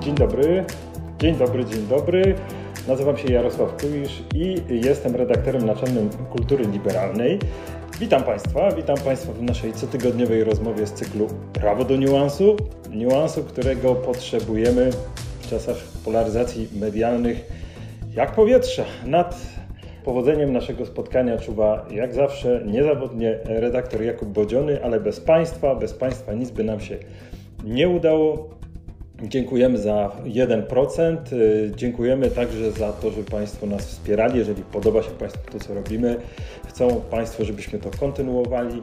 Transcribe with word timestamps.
Dzień 0.00 0.14
dobry, 0.14 0.64
dzień 1.18 1.36
dobry, 1.36 1.64
dzień 1.64 1.86
dobry. 1.86 2.34
Nazywam 2.88 3.16
się 3.16 3.32
Jarosław 3.32 3.76
Kulisz 3.80 4.22
i 4.34 4.56
jestem 4.68 5.16
redaktorem 5.16 5.66
naczelnym 5.66 6.10
Kultury 6.10 6.64
Liberalnej. 6.64 7.38
Witam 8.00 8.22
Państwa, 8.22 8.72
witam 8.72 8.96
Państwa 8.96 9.32
w 9.32 9.42
naszej 9.42 9.72
cotygodniowej 9.72 10.44
rozmowie 10.44 10.86
z 10.86 10.92
cyklu 10.92 11.28
Prawo 11.52 11.84
do 11.84 11.96
niuansu. 11.96 12.56
Niuansu, 12.90 13.44
którego 13.44 13.94
potrzebujemy 13.94 14.90
w 15.40 15.50
czasach 15.50 15.76
polaryzacji 16.04 16.68
medialnych 16.80 17.52
jak 18.14 18.34
powietrza. 18.34 18.84
Nad 19.06 19.55
powodzeniem 20.06 20.52
naszego 20.52 20.86
spotkania 20.86 21.38
czuwa 21.38 21.86
jak 21.90 22.14
zawsze 22.14 22.62
niezawodnie 22.66 23.38
redaktor 23.44 24.02
Jakub 24.02 24.28
Bodziony, 24.28 24.84
ale 24.84 25.00
bez 25.00 25.20
Państwa, 25.20 25.74
bez 25.74 25.94
Państwa 25.94 26.32
nic 26.32 26.50
by 26.50 26.64
nam 26.64 26.80
się 26.80 26.98
nie 27.64 27.88
udało. 27.88 28.48
Dziękujemy 29.22 29.78
za 29.78 30.12
1%. 30.24 31.16
Dziękujemy 31.76 32.30
także 32.30 32.72
za 32.72 32.92
to, 32.92 33.10
że 33.10 33.22
Państwo 33.22 33.66
nas 33.66 33.86
wspierali. 33.86 34.38
Jeżeli 34.38 34.62
podoba 34.62 35.02
się 35.02 35.10
Państwu 35.10 35.52
to, 35.52 35.58
co 35.58 35.74
robimy, 35.74 36.16
chcą 36.68 37.00
Państwo, 37.10 37.44
żebyśmy 37.44 37.78
to 37.78 37.90
kontynuowali, 38.00 38.82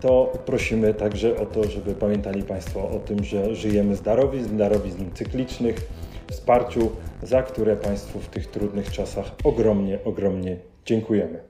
to 0.00 0.32
prosimy 0.46 0.94
także 0.94 1.36
o 1.36 1.46
to, 1.46 1.64
żeby 1.64 1.94
pamiętali 1.94 2.42
Państwo 2.42 2.90
o 2.90 2.98
tym, 2.98 3.24
że 3.24 3.54
żyjemy 3.54 3.96
z 3.96 4.02
darowizn, 4.02 4.56
darowizn 4.56 5.04
cyklicznych, 5.14 5.88
wsparciu, 6.30 6.90
za 7.22 7.42
które 7.42 7.76
Państwu 7.76 8.18
w 8.18 8.28
tych 8.28 8.46
trudnych 8.46 8.90
czasach 8.90 9.32
ogromnie, 9.44 9.98
ogromnie 10.04 10.56
dziękujemy. 10.84 11.40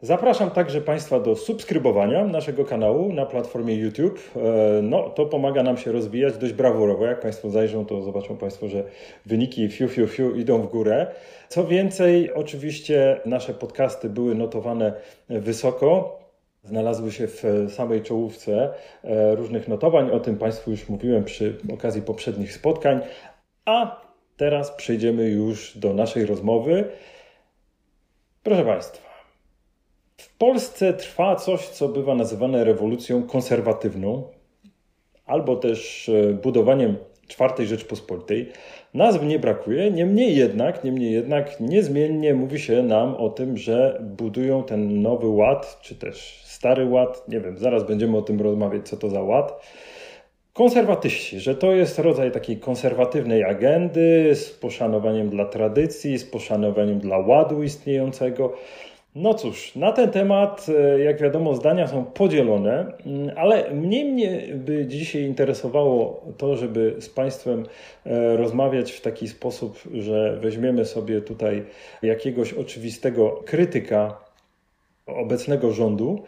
Zapraszam 0.00 0.50
także 0.50 0.80
Państwa 0.80 1.20
do 1.20 1.36
subskrybowania 1.36 2.24
naszego 2.24 2.64
kanału 2.64 3.12
na 3.12 3.26
platformie 3.26 3.74
YouTube. 3.74 4.30
No, 4.82 5.02
to 5.10 5.26
pomaga 5.26 5.62
nam 5.62 5.76
się 5.76 5.92
rozwijać 5.92 6.38
dość 6.38 6.52
brawurowo. 6.52 7.06
Jak 7.06 7.20
Państwo 7.20 7.50
zajrzą, 7.50 7.86
to 7.86 8.02
zobaczą 8.02 8.36
Państwo, 8.36 8.68
że 8.68 8.84
wyniki 9.26 9.68
fiu, 9.68 9.88
fiu, 9.88 10.06
fiu 10.06 10.34
idą 10.34 10.58
w 10.58 10.70
górę. 10.70 11.06
Co 11.48 11.66
więcej, 11.66 12.34
oczywiście 12.34 13.20
nasze 13.24 13.54
podcasty 13.54 14.08
były 14.08 14.34
notowane 14.34 14.92
wysoko. 15.28 16.18
Znalazły 16.64 17.12
się 17.12 17.26
w 17.26 17.42
samej 17.68 18.02
czołówce 18.02 18.70
różnych 19.34 19.68
notowań. 19.68 20.10
O 20.10 20.20
tym 20.20 20.36
Państwu 20.36 20.70
już 20.70 20.88
mówiłem 20.88 21.24
przy 21.24 21.56
okazji 21.74 22.02
poprzednich 22.02 22.52
spotkań. 22.52 23.00
A 23.66 24.00
teraz 24.36 24.70
przejdziemy 24.70 25.28
już 25.28 25.78
do 25.78 25.94
naszej 25.94 26.26
rozmowy. 26.26 26.90
Proszę 28.42 28.64
Państwa. 28.64 29.08
W 30.16 30.36
Polsce 30.36 30.92
trwa 30.92 31.36
coś, 31.36 31.68
co 31.68 31.88
bywa 31.88 32.14
nazywane 32.14 32.64
rewolucją 32.64 33.22
konserwatywną, 33.22 34.28
albo 35.26 35.56
też 35.56 36.10
budowaniem 36.42 36.96
czwartej 37.28 37.66
Rzeczpospolitej. 37.66 38.52
Nazw 38.94 39.22
nie 39.22 39.38
brakuje, 39.38 39.90
niemniej 39.90 40.36
jednak, 40.36 40.84
niemniej 40.84 41.12
jednak 41.12 41.60
niezmiennie 41.60 42.34
mówi 42.34 42.58
się 42.58 42.82
nam 42.82 43.14
o 43.14 43.28
tym, 43.28 43.56
że 43.56 44.02
budują 44.02 44.62
ten 44.62 45.02
nowy 45.02 45.28
ład, 45.28 45.78
czy 45.82 45.94
też 45.94 46.42
stary 46.44 46.86
ład, 46.86 47.28
nie 47.28 47.40
wiem, 47.40 47.58
zaraz 47.58 47.86
będziemy 47.86 48.16
o 48.16 48.22
tym 48.22 48.40
rozmawiać, 48.40 48.88
co 48.88 48.96
to 48.96 49.10
za 49.10 49.22
ład. 49.22 49.62
Konserwatyści, 50.56 51.40
że 51.40 51.54
to 51.54 51.72
jest 51.72 51.98
rodzaj 51.98 52.30
takiej 52.32 52.56
konserwatywnej 52.56 53.44
agendy 53.44 54.34
z 54.34 54.50
poszanowaniem 54.50 55.30
dla 55.30 55.44
tradycji, 55.44 56.18
z 56.18 56.24
poszanowaniem 56.24 56.98
dla 56.98 57.18
ładu 57.18 57.62
istniejącego. 57.62 58.52
No 59.14 59.34
cóż, 59.34 59.74
na 59.74 59.92
ten 59.92 60.10
temat, 60.10 60.66
jak 61.04 61.20
wiadomo, 61.20 61.54
zdania 61.54 61.86
są 61.86 62.04
podzielone, 62.04 62.92
ale 63.36 63.74
mnie, 63.74 64.04
mnie 64.04 64.42
by 64.54 64.86
dzisiaj 64.86 65.22
interesowało 65.22 66.24
to, 66.38 66.56
żeby 66.56 66.96
z 66.98 67.08
Państwem 67.08 67.66
rozmawiać 68.36 68.92
w 68.92 69.00
taki 69.00 69.28
sposób, 69.28 69.78
że 69.94 70.38
weźmiemy 70.40 70.84
sobie 70.84 71.20
tutaj 71.20 71.64
jakiegoś 72.02 72.52
oczywistego 72.52 73.42
krytyka 73.46 74.25
obecnego 75.06 75.72
rządu, 75.72 76.22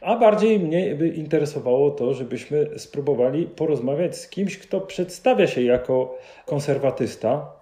a 0.00 0.16
bardziej 0.16 0.58
mnie 0.58 0.94
by 0.94 1.08
interesowało 1.08 1.90
to, 1.90 2.14
żebyśmy 2.14 2.78
spróbowali 2.78 3.46
porozmawiać 3.46 4.16
z 4.16 4.28
kimś, 4.28 4.58
kto 4.58 4.80
przedstawia 4.80 5.46
się 5.46 5.62
jako 5.62 6.18
konserwatysta, 6.46 7.52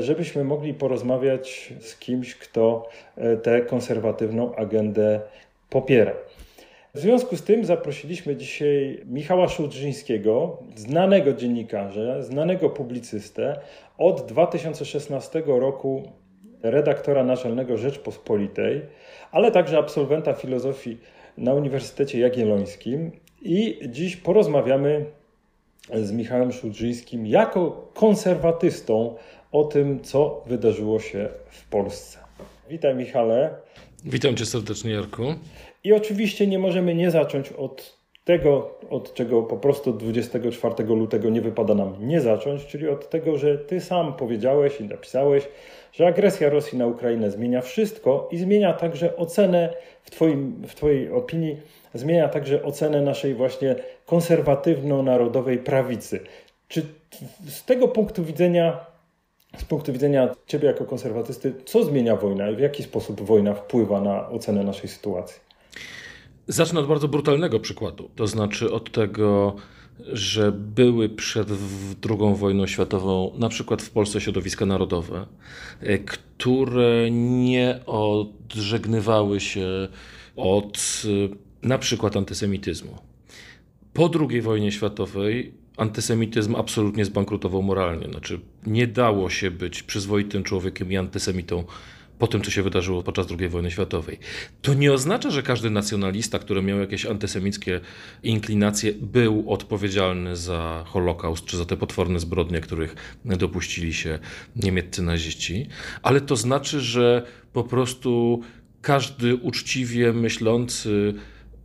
żebyśmy 0.00 0.44
mogli 0.44 0.74
porozmawiać 0.74 1.72
z 1.80 1.98
kimś, 1.98 2.34
kto 2.34 2.88
tę 3.42 3.60
konserwatywną 3.60 4.54
agendę 4.54 5.20
popiera. 5.70 6.12
W 6.94 6.98
związku 6.98 7.36
z 7.36 7.42
tym 7.42 7.64
zaprosiliśmy 7.64 8.36
dzisiaj 8.36 9.00
Michała 9.06 9.48
Szudrzyńskiego, 9.48 10.58
znanego 10.74 11.32
dziennikarza, 11.32 12.22
znanego 12.22 12.70
publicystę, 12.70 13.60
od 13.98 14.26
2016 14.26 15.42
roku 15.46 16.02
redaktora 16.70 17.24
naczelnego 17.24 17.76
Rzeczpospolitej, 17.76 18.82
ale 19.32 19.50
także 19.50 19.78
absolwenta 19.78 20.32
filozofii 20.32 20.98
na 21.38 21.54
Uniwersytecie 21.54 22.18
Jagiellońskim. 22.18 23.10
I 23.42 23.78
dziś 23.88 24.16
porozmawiamy 24.16 25.04
z 25.94 26.12
Michałem 26.12 26.52
Szudrzyńskim 26.52 27.26
jako 27.26 27.90
konserwatystą 27.94 29.16
o 29.52 29.64
tym, 29.64 30.00
co 30.02 30.42
wydarzyło 30.46 31.00
się 31.00 31.28
w 31.50 31.68
Polsce. 31.68 32.18
Witaj, 32.70 32.94
Michale. 32.94 33.54
Witam 34.04 34.36
cię 34.36 34.46
serdecznie, 34.46 34.92
Jarku. 34.92 35.22
I 35.84 35.92
oczywiście 35.92 36.46
nie 36.46 36.58
możemy 36.58 36.94
nie 36.94 37.10
zacząć 37.10 37.52
od 37.52 38.03
tego, 38.24 38.70
od 38.90 39.14
czego 39.14 39.42
po 39.42 39.56
prostu 39.56 39.92
24 39.92 40.84
lutego 40.84 41.30
nie 41.30 41.40
wypada 41.40 41.74
nam 41.74 41.94
nie 42.00 42.20
zacząć, 42.20 42.66
czyli 42.66 42.88
od 42.88 43.10
tego, 43.10 43.38
że 43.38 43.58
ty 43.58 43.80
sam 43.80 44.14
powiedziałeś 44.14 44.80
i 44.80 44.84
napisałeś, 44.84 45.48
że 45.92 46.06
agresja 46.06 46.50
Rosji 46.50 46.78
na 46.78 46.86
Ukrainę 46.86 47.30
zmienia 47.30 47.60
wszystko 47.60 48.28
i 48.32 48.38
zmienia 48.38 48.72
także 48.72 49.16
ocenę, 49.16 49.74
w, 50.02 50.10
twoim, 50.10 50.62
w 50.68 50.74
Twojej 50.74 51.12
opinii, 51.12 51.56
zmienia 51.94 52.28
także 52.28 52.62
ocenę 52.62 53.02
naszej 53.02 53.34
właśnie 53.34 53.76
konserwatywno-narodowej 54.06 55.58
prawicy. 55.58 56.20
Czy 56.68 56.82
z 57.48 57.64
tego 57.64 57.88
punktu 57.88 58.24
widzenia, 58.24 58.86
z 59.58 59.64
punktu 59.64 59.92
widzenia 59.92 60.34
Ciebie 60.46 60.68
jako 60.68 60.84
konserwatysty, 60.84 61.52
co 61.64 61.84
zmienia 61.84 62.16
wojna 62.16 62.50
i 62.50 62.56
w 62.56 62.60
jaki 62.60 62.82
sposób 62.82 63.20
wojna 63.20 63.54
wpływa 63.54 64.00
na 64.00 64.28
ocenę 64.28 64.64
naszej 64.64 64.88
sytuacji? 64.88 65.40
Zacznę 66.48 66.80
od 66.80 66.86
bardzo 66.86 67.08
brutalnego 67.08 67.60
przykładu, 67.60 68.10
to 68.16 68.26
znaczy 68.26 68.72
od 68.72 68.92
tego, 68.92 69.56
że 70.12 70.52
były 70.52 71.08
przed 71.08 71.48
II 72.10 72.34
wojną 72.34 72.66
światową, 72.66 73.32
na 73.38 73.48
przykład 73.48 73.82
w 73.82 73.90
Polsce 73.90 74.20
środowiska 74.20 74.66
narodowe, 74.66 75.26
które 76.06 77.10
nie 77.10 77.80
odżegnywały 77.86 79.40
się 79.40 79.88
od 80.36 81.02
na 81.62 81.78
przykład 81.78 82.16
antysemityzmu. 82.16 82.98
Po 83.92 84.10
II 84.30 84.42
wojnie 84.42 84.72
światowej 84.72 85.52
antysemityzm 85.76 86.54
absolutnie 86.56 87.04
zbankrutował 87.04 87.62
moralnie. 87.62 88.08
Znaczy, 88.08 88.40
nie 88.66 88.86
dało 88.86 89.30
się 89.30 89.50
być 89.50 89.82
przyzwoitym 89.82 90.42
człowiekiem 90.42 90.92
i 90.92 90.96
antysemitą 90.96 91.64
po 92.18 92.26
tym, 92.26 92.42
co 92.42 92.50
się 92.50 92.62
wydarzyło 92.62 93.02
podczas 93.02 93.26
II 93.38 93.48
wojny 93.48 93.70
światowej. 93.70 94.18
To 94.62 94.74
nie 94.74 94.92
oznacza, 94.92 95.30
że 95.30 95.42
każdy 95.42 95.70
nacjonalista, 95.70 96.38
który 96.38 96.62
miał 96.62 96.78
jakieś 96.78 97.06
antysemickie 97.06 97.80
inklinacje, 98.22 98.92
był 98.92 99.52
odpowiedzialny 99.52 100.36
za 100.36 100.84
Holokaust 100.86 101.44
czy 101.44 101.56
za 101.56 101.64
te 101.64 101.76
potworne 101.76 102.20
zbrodnie, 102.20 102.60
których 102.60 103.18
dopuścili 103.24 103.94
się 103.94 104.18
niemieccy 104.56 105.02
naziści, 105.02 105.66
ale 106.02 106.20
to 106.20 106.36
znaczy, 106.36 106.80
że 106.80 107.26
po 107.52 107.64
prostu 107.64 108.42
każdy 108.82 109.36
uczciwie 109.36 110.12
myślący 110.12 111.14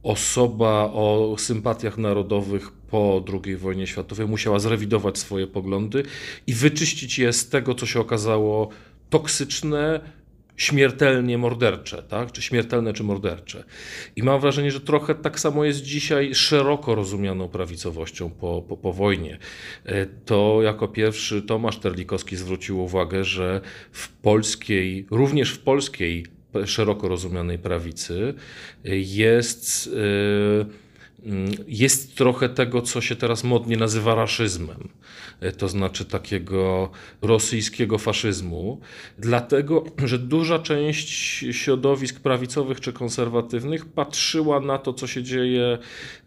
osoba 0.04 0.92
o 0.94 1.36
sympatiach 1.38 1.98
narodowych 1.98 2.72
po 2.72 3.24
II 3.46 3.58
wojnie 3.58 3.88
światowej 3.88 4.28
musiała 4.28 4.60
zrewidować 4.60 5.18
swoje 5.18 5.48
poglądy 5.48 6.04
i 6.48 6.54
wyczyścić 6.54 7.20
je 7.20 7.34
z 7.34 7.50
tego, 7.50 7.76
co 7.76 7.86
się 7.86 8.00
okazało 8.00 8.70
toksyczne, 9.10 10.00
śmiertelnie 10.60 11.38
mordercze, 11.38 12.04
tak? 12.04 12.32
czy 12.32 12.42
śmiertelne, 12.42 12.94
czy 12.94 13.04
mordercze. 13.04 13.64
I 14.16 14.24
mam 14.24 14.42
wrażenie, 14.42 14.72
że 14.72 14.82
trochę 14.82 15.16
tak 15.16 15.40
samo 15.40 15.66
jest 15.66 15.82
dzisiaj 15.82 16.36
szeroko 16.36 16.96
rozumianą 16.96 17.50
prawicowością 17.50 18.30
po, 18.30 18.62
po, 18.62 18.78
po 18.78 18.94
wojnie. 18.94 19.38
To 20.26 20.60
jako 20.64 20.88
pierwszy 20.88 21.42
Tomasz 21.42 21.78
Terlikowski 21.78 22.36
zwrócił 22.36 22.84
uwagę, 22.84 23.24
że 23.24 23.62
w 23.92 24.10
polskiej, 24.10 25.06
również 25.12 25.52
w 25.52 25.60
polskiej 25.60 26.26
szeroko 26.66 27.08
rozumianej 27.08 27.60
prawicy 27.60 28.34
jest 28.84 29.90
Mm, 29.90 30.89
jest 31.68 32.16
trochę 32.18 32.50
tego, 32.50 32.82
co 32.82 33.02
się 33.02 33.16
teraz 33.16 33.44
modnie 33.44 33.78
nazywa 33.78 34.16
raszyzmem, 34.16 34.90
e, 35.40 35.52
to 35.52 35.68
znaczy 35.68 36.06
takiego 36.06 36.90
rosyjskiego 37.22 37.98
faszyzmu, 37.98 38.80
dlatego 39.18 39.84
że 40.06 40.20
duża 40.20 40.60
część 40.60 41.10
środowisk 41.52 42.20
prawicowych 42.20 42.80
czy 42.82 42.94
konserwatywnych 42.94 43.86
patrzyła 43.86 44.60
na 44.60 44.78
to, 44.78 44.94
co 44.94 45.08
się 45.08 45.24
dzieje 45.24 45.78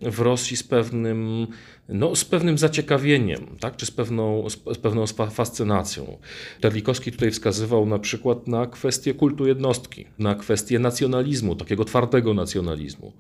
w 0.01 0.21
Rosji 0.21 0.57
z 0.57 0.63
pewnym, 0.63 1.47
no, 1.89 2.17
z 2.17 2.25
pewnym 2.25 2.59
zaciekawieniem, 2.59 3.47
tak? 3.61 3.77
czy 3.77 3.87
z 3.87 3.91
pewną, 3.91 4.51
z 4.51 4.79
pewną 4.79 5.07
fascynacją. 5.31 6.19
Terlikowski 6.61 7.13
tutaj 7.13 7.31
wskazywał 7.31 7.87
na 7.87 7.99
przykład 7.99 8.49
na 8.49 8.67
kwestię 8.67 9.15
kultu 9.15 9.47
jednostki, 9.47 10.07
na 10.19 10.35
kwestię 10.35 10.79
nacjonalizmu, 10.79 11.57
takiego 11.57 11.85
twardego 11.85 12.35
nacjonalizmu. 12.35 13.13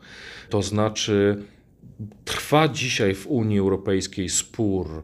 To 0.50 0.62
znaczy, 0.62 1.42
Trwa 2.24 2.68
dzisiaj 2.68 3.14
w 3.14 3.26
Unii 3.26 3.58
Europejskiej 3.58 4.28
spór 4.28 5.02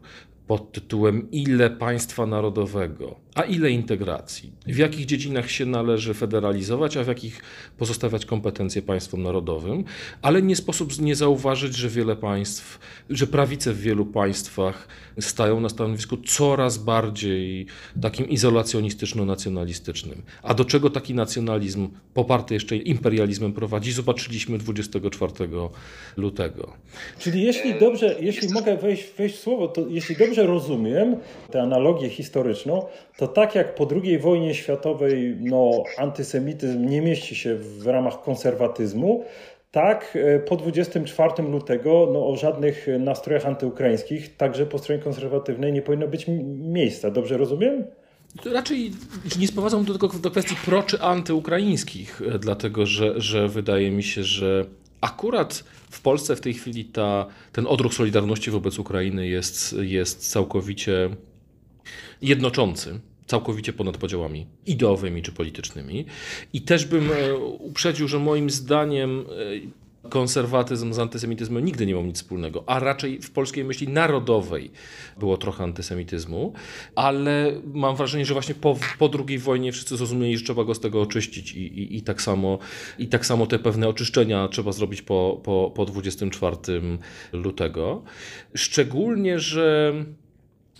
pod 0.49 0.71
tytułem 0.71 1.31
ile 1.31 1.69
państwa 1.69 2.25
narodowego, 2.25 3.15
a 3.35 3.43
ile 3.43 3.71
integracji. 3.71 4.51
W 4.65 4.77
jakich 4.77 5.05
dziedzinach 5.05 5.51
się 5.51 5.65
należy 5.65 6.13
federalizować, 6.13 6.97
a 6.97 7.03
w 7.03 7.07
jakich 7.07 7.41
pozostawiać 7.77 8.25
kompetencje 8.25 8.81
państwom 8.81 9.23
narodowym, 9.23 9.83
ale 10.21 10.41
nie 10.41 10.55
sposób 10.55 10.99
nie 10.99 11.15
zauważyć, 11.15 11.75
że 11.75 11.89
wiele 11.89 12.15
państw, 12.15 12.79
że 13.09 13.27
prawice 13.27 13.73
w 13.73 13.81
wielu 13.81 14.05
państwach 14.05 14.87
stają 15.19 15.59
na 15.59 15.69
stanowisku 15.69 16.17
coraz 16.17 16.77
bardziej 16.77 17.65
takim 18.01 18.25
izolacjonistyczno-nacjonalistycznym. 18.25 20.21
A 20.43 20.53
do 20.53 20.65
czego 20.65 20.89
taki 20.89 21.13
nacjonalizm 21.13 21.89
poparty 22.13 22.53
jeszcze 22.53 22.77
imperializmem 22.77 23.53
prowadzi, 23.53 23.91
zobaczyliśmy 23.91 24.57
24 24.57 25.33
lutego. 26.17 26.73
Czyli 27.19 27.43
jeśli 27.43 27.79
dobrze, 27.79 28.15
jeśli 28.19 28.49
mogę 28.53 28.77
wejść, 28.77 29.03
wejść 29.17 29.35
w 29.35 29.39
słowo, 29.39 29.67
to 29.67 29.87
jeśli 29.87 30.15
dobrze 30.15 30.38
rozumiem 30.43 31.15
tę 31.51 31.61
analogię 31.61 32.09
historyczną, 32.09 32.85
to 33.17 33.27
tak 33.27 33.55
jak 33.55 33.75
po 33.75 33.87
II 34.03 34.19
wojnie 34.19 34.53
światowej 34.53 35.37
no, 35.39 35.83
antysemityzm 35.97 36.85
nie 36.85 37.01
mieści 37.01 37.35
się 37.35 37.55
w 37.55 37.87
ramach 37.87 38.21
konserwatyzmu, 38.21 39.23
tak, 39.71 40.17
e, 40.17 40.39
po 40.39 40.55
24 40.55 41.43
lutego 41.43 42.09
no, 42.13 42.27
o 42.27 42.35
żadnych 42.35 42.87
nastrojach 42.99 43.45
antyukraińskich, 43.45 44.37
także 44.37 44.65
po 44.65 44.77
stronie 44.77 45.01
konserwatywnej, 45.01 45.73
nie 45.73 45.81
powinno 45.81 46.07
być 46.07 46.25
miejsca. 46.57 47.11
Dobrze 47.11 47.37
rozumiem? 47.37 47.83
Raczej 48.45 48.91
nie 49.39 49.47
sprowadzam 49.47 49.85
do, 49.85 49.93
do 49.97 50.31
kwestii 50.31 50.55
pro 50.65 50.83
czy 50.83 51.01
antyukraińskich, 51.01 52.21
e, 52.21 52.39
dlatego 52.39 52.85
że, 52.85 53.21
że 53.21 53.47
wydaje 53.47 53.91
mi 53.91 54.03
się, 54.03 54.23
że 54.23 54.65
akurat 55.01 55.63
w 55.89 56.01
Polsce 56.01 56.35
w 56.35 56.41
tej 56.41 56.53
chwili 56.53 56.85
ta, 56.85 57.25
ten 57.51 57.67
odruch 57.67 57.93
solidarności 57.93 58.51
wobec 58.51 58.79
Ukrainy 58.79 59.27
jest, 59.27 59.75
jest 59.79 60.31
całkowicie 60.31 61.09
jednoczący 62.21 62.99
całkowicie 63.29 63.73
ponad 63.73 63.97
podziałami 63.97 64.47
ideowymi 64.65 65.21
czy 65.21 65.31
politycznymi. 65.31 66.05
I 66.53 66.61
też 66.61 66.85
bym 66.85 67.11
e, 67.11 67.35
uprzedził, 67.37 68.07
że 68.07 68.19
moim 68.19 68.49
zdaniem 68.49 69.19
e, 69.19 69.25
konserwatyzm 70.09 70.93
z 70.93 70.99
antysemityzmem 70.99 71.65
nigdy 71.65 71.85
nie 71.85 71.93
miał 71.93 72.05
nic 72.05 72.15
wspólnego, 72.15 72.63
a 72.67 72.79
raczej 72.79 73.21
w 73.21 73.31
polskiej 73.31 73.63
myśli 73.63 73.87
narodowej 73.87 74.71
było 75.19 75.37
trochę 75.37 75.63
antysemityzmu, 75.63 76.53
ale 76.95 77.51
mam 77.73 77.95
wrażenie, 77.95 78.25
że 78.25 78.33
właśnie 78.33 78.55
po, 78.55 78.77
po 78.99 79.09
II 79.27 79.39
wojnie 79.39 79.71
wszyscy 79.71 79.97
zrozumieli, 79.97 80.37
że 80.37 80.43
trzeba 80.43 80.63
go 80.63 80.75
z 80.75 80.79
tego 80.79 81.01
oczyścić 81.01 81.51
i, 81.51 81.59
i, 81.59 81.97
i, 81.97 82.01
tak, 82.01 82.21
samo, 82.21 82.59
i 82.99 83.07
tak 83.07 83.25
samo 83.25 83.47
te 83.47 83.59
pewne 83.59 83.87
oczyszczenia 83.87 84.47
trzeba 84.47 84.71
zrobić 84.71 85.01
po, 85.01 85.41
po, 85.43 85.71
po 85.75 85.85
24 85.85 86.57
lutego. 87.33 88.03
Szczególnie, 88.55 89.39
że 89.39 89.93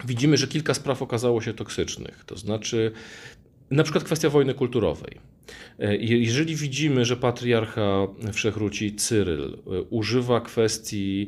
widzimy, 0.05 0.37
że 0.37 0.47
kilka 0.47 0.73
spraw 0.73 1.01
okazało 1.01 1.41
się 1.41 1.53
toksycznych. 1.53 2.23
To 2.25 2.37
znaczy, 2.37 2.91
na 3.71 3.83
przykład 3.83 4.03
kwestia 4.03 4.29
wojny 4.29 4.53
kulturowej. 4.53 5.17
E, 5.79 5.95
jeżeli 5.97 6.55
widzimy, 6.55 7.05
że 7.05 7.17
patriarcha 7.17 8.07
wszechruci 8.33 8.95
Cyryl 8.95 9.43
e, 9.53 9.81
używa 9.81 10.41
kwestii 10.41 11.27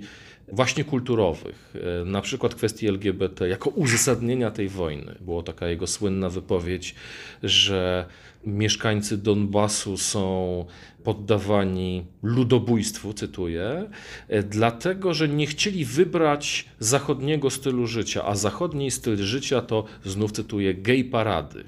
właśnie 0.52 0.84
kulturowych, 0.84 1.74
e, 2.02 2.06
na 2.06 2.22
przykład 2.22 2.56
kwestii 2.56 2.88
LGBT, 2.88 3.48
jako 3.48 3.70
uzasadnienia 3.70 4.52
tej 4.52 4.70
wojny, 4.70 5.16
była 5.22 5.44
taka 5.44 5.68
jego 5.68 5.88
słynna 5.88 6.30
wypowiedź, 6.30 6.96
że 7.44 8.06
mieszkańcy 8.46 9.18
Donbasu 9.18 9.98
są 9.98 10.66
poddawani 11.04 12.06
ludobójstwu, 12.24 13.14
cytuję, 13.14 13.90
dlatego 14.50 15.14
że 15.14 15.30
nie 15.30 15.48
chcieli 15.48 15.86
wybrać 15.86 16.66
zachodniego 16.80 17.50
stylu 17.50 17.88
życia, 17.88 18.26
a 18.26 18.36
zachodni 18.36 18.92
styl 18.92 19.18
życia 19.18 19.62
to, 19.62 19.86
znów 20.06 20.32
cytuję, 20.32 20.74
gay 20.74 21.04
parady. 21.04 21.64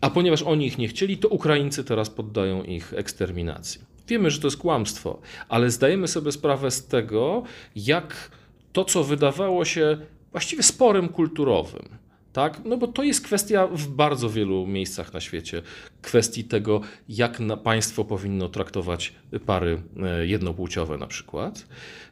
A 0.00 0.10
ponieważ 0.10 0.42
oni 0.42 0.66
ich 0.66 0.78
nie 0.78 0.88
chcieli, 0.88 1.18
to 1.18 1.28
Ukraińcy 1.28 1.84
teraz 1.84 2.10
poddają 2.10 2.62
ich 2.62 2.94
eksterminacji. 2.96 3.80
Wiemy, 4.08 4.30
że 4.30 4.40
to 4.40 4.46
jest 4.46 4.56
kłamstwo, 4.56 5.18
ale 5.48 5.70
zdajemy 5.70 6.08
sobie 6.08 6.32
sprawę 6.32 6.70
z 6.70 6.86
tego, 6.86 7.42
jak 7.76 8.30
to, 8.72 8.84
co 8.84 9.04
wydawało 9.04 9.64
się 9.64 9.98
właściwie 10.32 10.62
sporem 10.62 11.08
kulturowym, 11.08 11.97
tak? 12.32 12.60
No 12.64 12.76
bo 12.76 12.86
to 12.86 13.02
jest 13.02 13.24
kwestia 13.24 13.66
w 13.66 13.86
bardzo 13.86 14.30
wielu 14.30 14.66
miejscach 14.66 15.12
na 15.12 15.20
świecie, 15.20 15.62
kwestii 16.02 16.44
tego, 16.44 16.80
jak 17.08 17.38
państwo 17.64 18.04
powinno 18.04 18.48
traktować 18.48 19.12
pary 19.46 19.82
e, 20.02 20.26
jednopłciowe 20.26 20.98
na 20.98 21.06
przykład. 21.06 21.66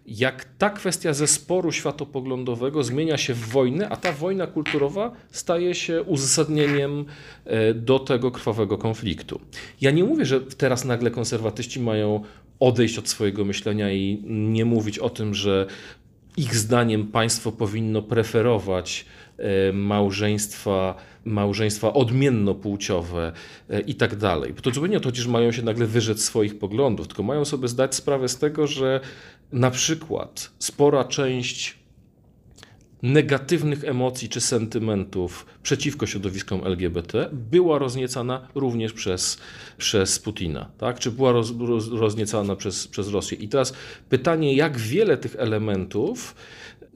Jak 0.07 0.45
ta 0.59 0.71
kwestia 0.71 1.13
zesporu 1.13 1.73
światopoglądowego 1.73 2.85
zmienia 2.85 3.17
się 3.17 3.35
w 3.35 3.49
wojnę, 3.49 3.89
a 3.89 3.97
ta 3.97 4.13
wojna 4.13 4.47
kulturowa 4.47 5.13
staje 5.31 5.75
się 5.75 6.03
uzasadnieniem 6.03 7.05
e, 7.45 7.75
do 7.75 7.99
tego 7.99 8.31
krwawego 8.31 8.79
konfliktu. 8.79 9.41
Ja 9.81 9.91
nie 9.91 10.05
mówię, 10.05 10.25
że 10.25 10.41
teraz 10.41 10.85
nagle 10.85 11.11
konserwatyści 11.11 11.81
mają 11.81 12.23
odejść 12.61 12.99
od 12.99 13.09
swojego 13.09 13.45
myślenia 13.45 13.93
i 13.93 14.23
nie 14.27 14.65
mówić 14.65 14.99
o 14.99 15.11
tym, 15.11 15.35
że 15.35 15.67
ich 16.37 16.55
zdaniem 16.57 17.07
państwo 17.07 17.53
powinno 17.53 18.03
preferować 18.03 19.07
małżeństwa, 19.73 20.95
małżeństwa 21.25 21.93
odmiennopłciowe 21.93 23.33
e, 23.71 23.81
i 23.81 23.95
tak 23.95 24.17
dalej. 24.17 24.55
To 24.63 24.71
zupełnie 24.71 25.01
to, 25.01 25.15
że 25.15 25.29
mają 25.29 25.53
się 25.53 25.63
nagle 25.63 25.87
wyrzec 25.87 26.25
swoich 26.25 26.59
poglądów, 26.59 27.07
tylko 27.07 27.23
mają 27.23 27.45
sobie 27.45 27.69
zdać 27.69 27.95
sprawę 27.95 28.29
z 28.29 28.39
tego, 28.39 28.67
że 28.67 29.01
na 29.53 29.71
przykład 29.71 30.51
spora 30.59 31.05
część 31.05 31.79
negatywnych 33.03 33.85
emocji 33.85 34.29
czy 34.29 34.41
sentymentów 34.41 35.47
przeciwko 35.63 36.07
środowiskom 36.07 36.61
LGBT 36.65 37.29
była 37.33 37.79
rozniecana 37.79 38.49
również 38.55 38.93
przez, 38.93 39.39
przez 39.79 40.19
Putina, 40.19 40.71
tak? 40.79 40.99
czy 40.99 41.11
była 41.11 41.33
roz, 41.33 41.53
roz, 41.61 41.89
rozniecana 41.89 42.57
przez, 42.57 42.89
przez 42.89 43.09
Rosję. 43.09 43.39
I 43.39 43.49
teraz 43.49 43.75
pytanie, 44.09 44.55
jak 44.55 44.79
wiele 44.79 45.17
tych 45.17 45.37
elementów 45.39 46.35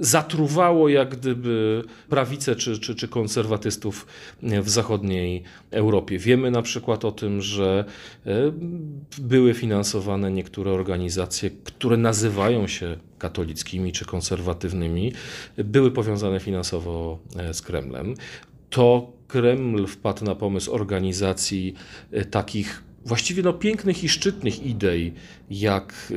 zatruwało 0.00 0.88
jak 0.88 1.16
gdyby 1.16 1.82
prawicę 2.08 2.56
czy, 2.56 2.78
czy, 2.78 2.94
czy 2.94 3.08
konserwatystów 3.08 4.06
w 4.42 4.68
zachodniej 4.68 5.42
Europie. 5.70 6.18
Wiemy 6.18 6.50
na 6.50 6.62
przykład 6.62 7.04
o 7.04 7.12
tym, 7.12 7.40
że 7.40 7.84
e, 8.26 8.52
były 9.18 9.54
finansowane 9.54 10.30
niektóre 10.30 10.72
organizacje, 10.72 11.50
które 11.64 11.96
nazywają 11.96 12.66
się 12.66 12.96
katolickimi 13.18 13.92
czy 13.92 14.04
konserwatywnymi, 14.04 15.12
były 15.56 15.90
powiązane 15.90 16.40
finansowo 16.40 17.18
e, 17.36 17.54
z 17.54 17.62
Kremlem. 17.62 18.14
To 18.70 19.12
Kreml 19.28 19.86
wpadł 19.86 20.24
na 20.24 20.34
pomysł 20.34 20.72
organizacji 20.72 21.74
e, 22.12 22.24
takich 22.24 22.82
właściwie 23.04 23.42
no, 23.42 23.52
pięknych 23.52 24.04
i 24.04 24.08
szczytnych 24.08 24.66
idei, 24.66 25.12
jak 25.50 26.12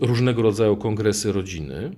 różnego 0.00 0.42
rodzaju 0.42 0.76
kongresy 0.76 1.32
rodziny, 1.32 1.90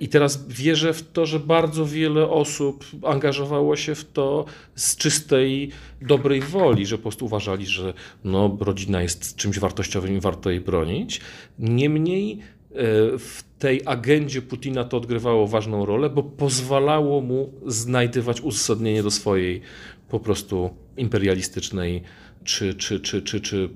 i 0.00 0.08
teraz 0.08 0.48
wierzę 0.48 0.92
w 0.92 1.12
to, 1.12 1.26
że 1.26 1.40
bardzo 1.40 1.86
wiele 1.86 2.28
osób 2.28 2.84
angażowało 3.02 3.76
się 3.76 3.94
w 3.94 4.04
to 4.04 4.44
z 4.74 4.96
czystej, 4.96 5.70
dobrej 6.02 6.40
woli, 6.40 6.86
że 6.86 6.96
po 6.96 7.02
prostu 7.02 7.24
uważali, 7.24 7.66
że 7.66 7.94
no, 8.24 8.56
rodzina 8.60 9.02
jest 9.02 9.36
czymś 9.36 9.58
wartościowym 9.58 10.16
i 10.16 10.20
warto 10.20 10.50
jej 10.50 10.60
bronić. 10.60 11.20
Niemniej 11.58 12.32
e, 12.32 12.74
w 13.18 13.44
tej 13.58 13.82
agendzie 13.86 14.42
Putina 14.42 14.84
to 14.84 14.96
odgrywało 14.96 15.46
ważną 15.46 15.86
rolę, 15.86 16.10
bo 16.10 16.22
pozwalało 16.22 17.20
mu 17.20 17.52
znajdywać 17.66 18.40
uzasadnienie 18.40 19.02
do 19.02 19.10
swojej 19.10 19.60
po 20.08 20.20
prostu 20.20 20.70
imperialistycznej 20.96 22.02
czy, 22.44 22.74
czy, 22.74 23.00
czy, 23.00 23.22
czy, 23.22 23.40
czy 23.40 23.68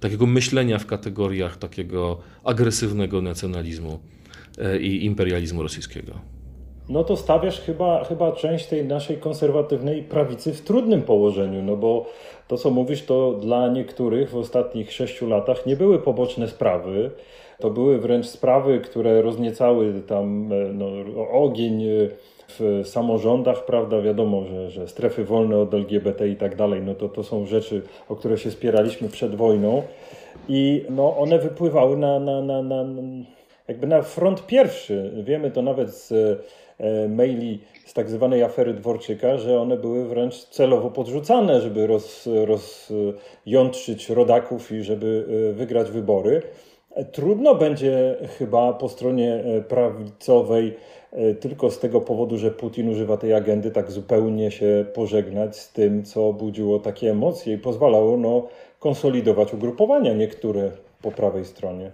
takiego 0.00 0.26
myślenia 0.26 0.78
w 0.78 0.86
kategoriach 0.86 1.56
takiego 1.56 2.20
agresywnego 2.44 3.22
nacjonalizmu. 3.22 4.13
E, 4.58 4.78
i 4.78 5.04
imperializmu 5.04 5.62
rosyjskiego. 5.62 6.12
No 6.88 7.04
to 7.04 7.16
stawiasz 7.16 7.60
chyba, 7.60 8.04
chyba 8.04 8.32
część 8.32 8.66
tej 8.66 8.84
naszej 8.84 9.16
konserwatywnej 9.16 10.02
prawicy 10.02 10.52
w 10.52 10.60
trudnym 10.60 11.02
położeniu, 11.02 11.62
no 11.62 11.76
bo 11.76 12.06
to, 12.48 12.56
co 12.56 12.70
mówisz, 12.70 13.02
to 13.02 13.32
dla 13.32 13.68
niektórych 13.68 14.30
w 14.30 14.36
ostatnich 14.36 14.92
sześciu 14.92 15.28
latach 15.28 15.66
nie 15.66 15.76
były 15.76 15.98
poboczne 15.98 16.48
sprawy. 16.48 17.10
To 17.58 17.70
były 17.70 17.98
wręcz 17.98 18.26
sprawy, 18.26 18.80
które 18.80 19.22
rozniecały 19.22 20.02
tam 20.06 20.52
no, 20.74 20.86
ogień 21.30 21.82
w 22.48 22.82
samorządach, 22.84 23.64
prawda, 23.64 24.00
wiadomo, 24.00 24.44
że, 24.44 24.70
że 24.70 24.88
strefy 24.88 25.24
wolne 25.24 25.58
od 25.58 25.74
LGBT 25.74 26.28
i 26.28 26.36
tak 26.36 26.56
dalej, 26.56 26.82
no 26.82 26.94
to, 26.94 27.08
to 27.08 27.22
są 27.22 27.46
rzeczy, 27.46 27.82
o 28.08 28.16
które 28.16 28.38
się 28.38 28.50
spieraliśmy 28.50 29.08
przed 29.08 29.34
wojną 29.34 29.82
i 30.48 30.84
no, 30.90 31.16
one 31.16 31.38
wypływały 31.38 31.96
na, 31.96 32.20
na, 32.20 32.42
na, 32.42 32.62
na, 32.62 32.84
jakby 33.68 33.86
na 33.86 34.02
front 34.02 34.46
pierwszy. 34.46 35.12
Wiemy 35.24 35.50
to 35.50 35.62
nawet 35.62 35.90
z 35.90 36.12
e, 36.78 37.08
maili 37.08 37.60
z 37.86 37.94
tak 37.94 38.10
zwanej 38.10 38.42
afery 38.42 38.74
Dworczyka, 38.74 39.38
że 39.38 39.60
one 39.60 39.76
były 39.76 40.08
wręcz 40.08 40.34
celowo 40.34 40.90
podrzucane, 40.90 41.60
żeby 41.60 41.86
roz, 41.86 42.28
rozjątrzyć 42.44 44.10
rodaków 44.10 44.72
i 44.72 44.82
żeby 44.82 45.26
e, 45.50 45.52
wygrać 45.52 45.90
wybory. 45.90 46.42
Trudno 47.12 47.54
będzie 47.54 48.16
chyba 48.38 48.72
po 48.72 48.88
stronie 48.88 49.34
e, 49.34 49.60
prawicowej 49.60 50.76
tylko 51.40 51.70
z 51.70 51.78
tego 51.78 52.00
powodu, 52.00 52.38
że 52.38 52.50
Putin 52.50 52.88
używa 52.88 53.16
tej 53.16 53.34
agendy, 53.34 53.70
tak 53.70 53.90
zupełnie 53.90 54.50
się 54.50 54.84
pożegnać 54.94 55.56
z 55.56 55.72
tym, 55.72 56.04
co 56.04 56.32
budziło 56.32 56.78
takie 56.78 57.10
emocje 57.10 57.54
i 57.54 57.58
pozwalało 57.58 58.16
no, 58.16 58.48
konsolidować 58.78 59.54
ugrupowania 59.54 60.12
niektóre 60.12 60.70
po 61.02 61.10
prawej 61.10 61.44
stronie. 61.44 61.92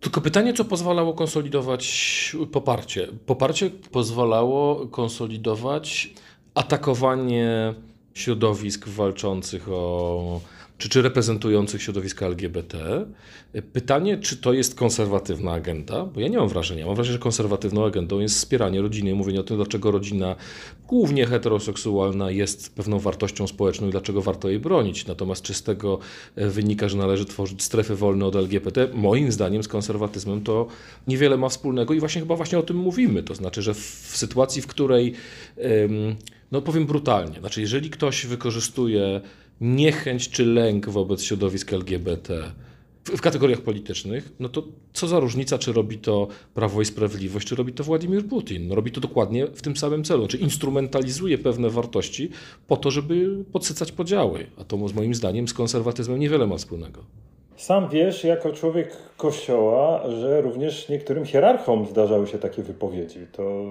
Tylko 0.00 0.20
pytanie, 0.20 0.52
co 0.52 0.64
pozwalało 0.64 1.14
konsolidować 1.14 2.36
poparcie? 2.52 3.08
Poparcie 3.26 3.70
pozwalało 3.70 4.86
konsolidować 4.86 6.14
atakowanie 6.54 7.74
środowisk 8.14 8.88
walczących 8.88 9.68
o 9.68 10.40
czy, 10.80 10.88
czy 10.88 11.02
reprezentujących 11.02 11.82
środowiska 11.82 12.26
LGBT. 12.26 13.06
Pytanie, 13.72 14.18
czy 14.18 14.36
to 14.36 14.52
jest 14.52 14.74
konserwatywna 14.74 15.52
agenda? 15.52 16.04
Bo 16.04 16.20
ja 16.20 16.28
nie 16.28 16.38
mam 16.38 16.48
wrażenia. 16.48 16.86
Mam 16.86 16.94
wrażenie, 16.94 17.12
że 17.12 17.18
konserwatywną 17.18 17.86
agendą 17.86 18.20
jest 18.20 18.34
wspieranie 18.34 18.82
rodziny, 18.82 19.14
mówienie 19.14 19.40
o 19.40 19.42
tym, 19.42 19.56
dlaczego 19.56 19.90
rodzina 19.90 20.36
głównie 20.88 21.26
heteroseksualna 21.26 22.30
jest 22.30 22.74
pewną 22.74 22.98
wartością 22.98 23.46
społeczną 23.46 23.88
i 23.88 23.90
dlaczego 23.90 24.22
warto 24.22 24.48
jej 24.48 24.58
bronić. 24.58 25.06
Natomiast 25.06 25.42
czy 25.42 25.54
z 25.54 25.62
tego 25.62 25.98
wynika, 26.36 26.88
że 26.88 26.96
należy 26.96 27.24
tworzyć 27.24 27.62
strefy 27.62 27.96
wolne 27.96 28.26
od 28.26 28.36
LGBT? 28.36 28.88
Moim 28.94 29.32
zdaniem 29.32 29.62
z 29.62 29.68
konserwatyzmem 29.68 30.42
to 30.42 30.66
niewiele 31.06 31.36
ma 31.36 31.48
wspólnego 31.48 31.94
i 31.94 32.00
właśnie 32.00 32.20
chyba 32.20 32.36
właśnie 32.36 32.58
o 32.58 32.62
tym 32.62 32.76
mówimy. 32.76 33.22
To 33.22 33.34
znaczy, 33.34 33.62
że 33.62 33.74
w 33.74 34.12
sytuacji, 34.14 34.62
w 34.62 34.66
której, 34.66 35.12
no 36.52 36.62
powiem 36.62 36.86
brutalnie, 36.86 37.40
znaczy 37.40 37.60
jeżeli 37.60 37.90
ktoś 37.90 38.26
wykorzystuje 38.26 39.20
niechęć 39.60 40.28
czy 40.28 40.46
lęk 40.46 40.88
wobec 40.88 41.22
środowisk 41.22 41.72
LGBT 41.72 42.52
w 43.04 43.20
kategoriach 43.20 43.60
politycznych, 43.60 44.32
no 44.40 44.48
to 44.48 44.62
co 44.92 45.08
za 45.08 45.20
różnica, 45.20 45.58
czy 45.58 45.72
robi 45.72 45.98
to 45.98 46.28
Prawo 46.54 46.80
i 46.82 46.84
Sprawiedliwość, 46.84 47.48
czy 47.48 47.54
robi 47.56 47.72
to 47.72 47.84
Władimir 47.84 48.26
Putin. 48.26 48.68
No 48.68 48.74
robi 48.74 48.92
to 48.92 49.00
dokładnie 49.00 49.46
w 49.46 49.62
tym 49.62 49.76
samym 49.76 50.04
celu, 50.04 50.26
czy 50.26 50.36
instrumentalizuje 50.36 51.38
pewne 51.38 51.70
wartości 51.70 52.30
po 52.66 52.76
to, 52.76 52.90
żeby 52.90 53.44
podsycać 53.52 53.92
podziały. 53.92 54.46
A 54.58 54.64
to 54.64 54.76
moim 54.76 55.14
zdaniem 55.14 55.48
z 55.48 55.54
konserwatyzmem 55.54 56.18
niewiele 56.18 56.46
ma 56.46 56.56
wspólnego. 56.56 57.00
Sam 57.56 57.88
wiesz, 57.88 58.24
jako 58.24 58.52
człowiek 58.52 58.96
kościoła, 59.16 60.02
że 60.20 60.40
również 60.40 60.88
niektórym 60.88 61.24
hierarchom 61.24 61.86
zdarzały 61.86 62.26
się 62.26 62.38
takie 62.38 62.62
wypowiedzi. 62.62 63.18
To 63.32 63.64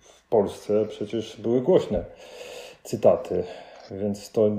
w 0.00 0.28
Polsce 0.28 0.86
przecież 0.88 1.36
były 1.42 1.60
głośne 1.60 2.04
cytaty 2.84 3.44
więc 3.90 4.30
to 4.30 4.50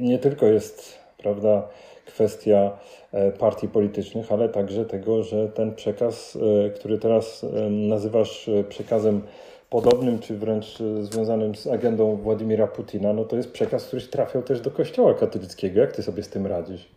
nie 0.00 0.18
tylko 0.18 0.46
jest 0.46 0.98
prawda, 1.18 1.68
kwestia 2.06 2.70
e, 3.12 3.32
partii 3.32 3.68
politycznych, 3.68 4.32
ale 4.32 4.48
także 4.48 4.84
tego, 4.84 5.22
że 5.22 5.48
ten 5.48 5.74
przekaz, 5.74 6.38
e, 6.66 6.70
który 6.70 6.98
teraz 6.98 7.44
e, 7.44 7.70
nazywasz 7.70 8.50
przekazem 8.68 9.22
podobnym, 9.70 10.18
czy 10.18 10.38
wręcz 10.38 10.78
związanym 11.00 11.54
z 11.54 11.66
agendą 11.66 12.16
Władimira 12.16 12.66
Putina, 12.66 13.12
no 13.12 13.24
to 13.24 13.36
jest 13.36 13.52
przekaz, 13.52 13.86
który 13.86 14.02
trafiał 14.02 14.42
też 14.42 14.60
do 14.60 14.70
kościoła 14.70 15.14
katolickiego. 15.14 15.80
Jak 15.80 15.92
ty 15.92 16.02
sobie 16.02 16.22
z 16.22 16.28
tym 16.28 16.46
radzisz? 16.46 16.88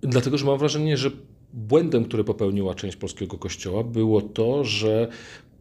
Dlatego, 0.00 0.38
że 0.38 0.46
mam 0.46 0.58
wrażenie, 0.58 0.96
że 0.96 1.10
błędem, 1.52 2.04
który 2.04 2.24
popełniła 2.24 2.74
część 2.74 2.96
polskiego 2.96 3.38
kościoła, 3.38 3.84
było 3.84 4.22
to, 4.22 4.64
że 4.64 5.08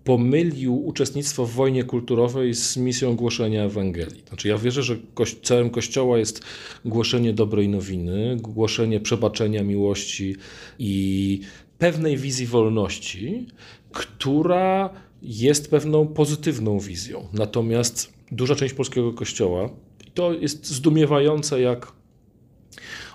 pomylił 0.07 0.87
uczestnictwo 0.87 1.45
w 1.45 1.51
wojnie 1.51 1.83
kulturowej 1.83 2.53
z 2.53 2.77
misją 2.77 3.15
głoszenia 3.15 3.63
Ewangelii. 3.63 4.23
Znaczy 4.27 4.47
ja 4.47 4.57
wierzę, 4.57 4.83
że 4.83 4.97
celem 5.43 5.69
Kościoła 5.69 6.17
jest 6.17 6.43
głoszenie 6.85 7.33
dobrej 7.33 7.69
nowiny, 7.69 8.37
głoszenie 8.41 8.99
przebaczenia, 8.99 9.63
miłości 9.63 10.35
i 10.79 11.39
pewnej 11.77 12.17
wizji 12.17 12.45
wolności, 12.45 13.47
która 13.91 14.89
jest 15.21 15.71
pewną 15.71 16.07
pozytywną 16.07 16.79
wizją. 16.79 17.27
Natomiast 17.33 18.13
duża 18.31 18.55
część 18.55 18.73
polskiego 18.73 19.13
Kościoła, 19.13 19.69
i 20.07 20.11
to 20.11 20.33
jest 20.33 20.67
zdumiewające, 20.67 21.61
jak 21.61 21.91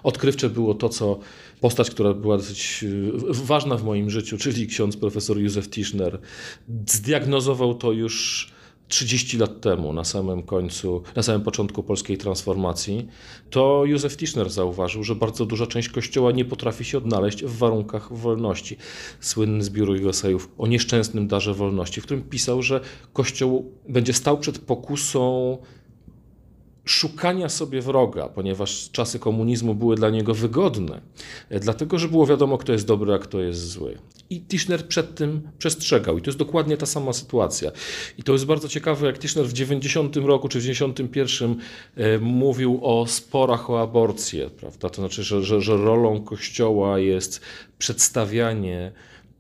odkrywcze 0.03 0.51
było 0.51 0.75
to, 0.75 0.89
co 0.89 1.19
postać, 1.63 1.91
która 1.91 2.15
była 2.15 2.37
dosyć 2.37 2.85
e, 2.85 2.89
ważna 3.45 3.77
w 3.77 3.85
moim 3.85 4.11
życiu, 4.11 4.39
czyli 4.39 4.67
ksiądz 4.67 4.97
profesor 4.97 5.39
Józef 5.39 5.71
Tischner, 5.71 6.19
zdiagnozował 6.87 7.75
to 7.75 7.93
już 7.93 8.49
30 8.89 9.39
lat 9.39 9.61
temu, 9.61 9.93
na 9.93 10.05
samym 10.05 10.43
końcu, 10.43 11.03
na 11.17 11.23
samym 11.23 11.43
początku 11.43 11.83
polskiej 11.83 12.19
transformacji, 12.19 13.09
to 13.51 13.85
Józef 13.85 14.17
Tischner 14.17 14.51
zauważył, 14.51 15.05
że 15.05 15.15
bardzo 15.15 15.47
duża 15.47 15.67
część 15.67 15.89
Kościoła 15.89 16.33
nie 16.33 16.45
potrafi 16.45 16.85
się 16.85 16.99
odnaleźć 16.99 17.45
w 17.45 17.59
warunkach 17.59 18.13
wolności. 18.13 18.77
Słynny 19.21 19.65
zbiór 19.65 19.95
jego 19.95 20.13
sejów 20.13 20.49
o 20.59 20.67
nieszczęsnym 20.67 21.29
darze 21.29 21.55
wolności, 21.55 22.01
w 22.01 22.05
którym 22.05 22.23
pisał, 22.23 22.63
że 22.63 22.81
Kościół 23.13 23.73
będzie 23.89 24.13
stał 24.13 24.39
przed 24.39 24.59
pokusą 24.59 25.59
szukania 26.85 27.49
sobie 27.49 27.81
wroga, 27.81 28.29
ponieważ 28.29 28.91
czasy 28.91 29.19
komunizmu 29.19 29.75
były 29.75 29.97
dla 29.97 30.11
niego 30.11 30.35
wygodne, 30.35 31.01
e, 31.49 31.61
dlatego 31.61 31.99
że 31.99 32.09
było 32.09 32.27
wiadomo, 32.27 32.59
kto 32.59 32.73
jest 32.73 32.87
dobry, 32.87 33.15
a 33.15 33.19
kto 33.19 33.41
jest 33.41 33.69
zły. 33.69 33.99
I 34.31 34.41
Tischner 34.41 34.89
przed 34.89 35.15
tym 35.15 35.49
przestrzegał. 35.59 36.19
I 36.19 36.23
to 36.23 36.29
jest 36.29 36.39
dokładnie 36.39 36.77
ta 36.77 36.87
sama 36.87 37.13
sytuacja. 37.13 37.71
I 38.19 38.23
to 38.23 38.33
jest 38.33 38.45
bardzo 38.45 38.69
ciekawe, 38.69 39.07
jak 39.07 39.19
Tischner 39.19 39.47
w 39.47 39.53
90 39.53 40.17
roku 40.17 40.49
czy 40.49 40.59
w 40.59 40.63
91 40.63 41.57
e, 41.97 42.19
mówił 42.19 42.81
o 42.83 43.07
sporach 43.07 43.71
o 43.71 43.81
aborcję, 43.83 44.51
prawda? 44.51 44.91
To 44.91 45.03
znaczy, 45.03 45.23
że, 45.23 45.43
że, 45.43 45.61
że 45.61 45.77
rolą 45.77 46.23
Kościoła 46.25 46.99
jest 46.99 47.41
przedstawianie 47.79 48.93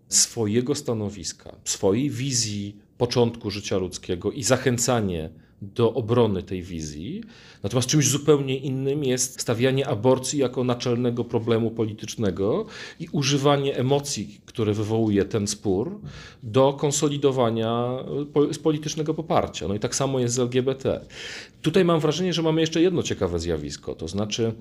swojego 0.08 0.74
stanowiska, 0.74 1.56
swojej 1.64 2.10
wizji 2.10 2.76
początku 2.98 3.50
życia 3.50 3.76
ludzkiego 3.78 4.32
i 4.32 4.42
zachęcanie 4.42 5.30
do 5.62 5.94
obrony 5.94 6.42
tej 6.42 6.62
wizji. 6.62 7.22
Natomiast 7.62 7.88
czymś 7.88 8.08
zupełnie 8.08 8.58
innym 8.58 9.04
jest 9.04 9.40
stawianie 9.40 9.88
aborcji 9.88 10.38
jako 10.38 10.64
naczelnego 10.64 11.24
problemu 11.24 11.70
politycznego 11.70 12.66
i 13.00 13.08
używanie 13.12 13.76
emocji, 13.76 14.40
które 14.46 14.72
wywołuje 14.72 15.24
ten 15.24 15.46
spór, 15.46 16.00
do 16.42 16.72
konsolidowania 16.72 17.98
politycznego 18.62 19.14
poparcia. 19.14 19.68
No 19.68 19.74
i 19.74 19.78
tak 19.78 19.94
samo 19.94 20.20
jest 20.20 20.34
z 20.34 20.38
LGBT. 20.38 21.00
Tutaj 21.62 21.84
mam 21.84 22.00
wrażenie, 22.00 22.32
że 22.32 22.42
mamy 22.42 22.60
jeszcze 22.60 22.82
jedno 22.82 23.02
ciekawe 23.02 23.38
zjawisko, 23.38 23.94
to 23.94 24.08
znaczy 24.08 24.52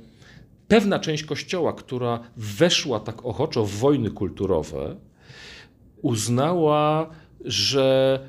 pewna 0.68 1.00
część 1.00 1.24
kościoła, 1.24 1.74
która 1.74 2.20
weszła 2.38 3.00
tak 3.00 3.26
ochoczo 3.26 3.66
w 3.66 3.72
wojny 3.72 4.12
kulturowe, 4.12 4.96
uznała, 6.02 7.10
że 7.46 8.20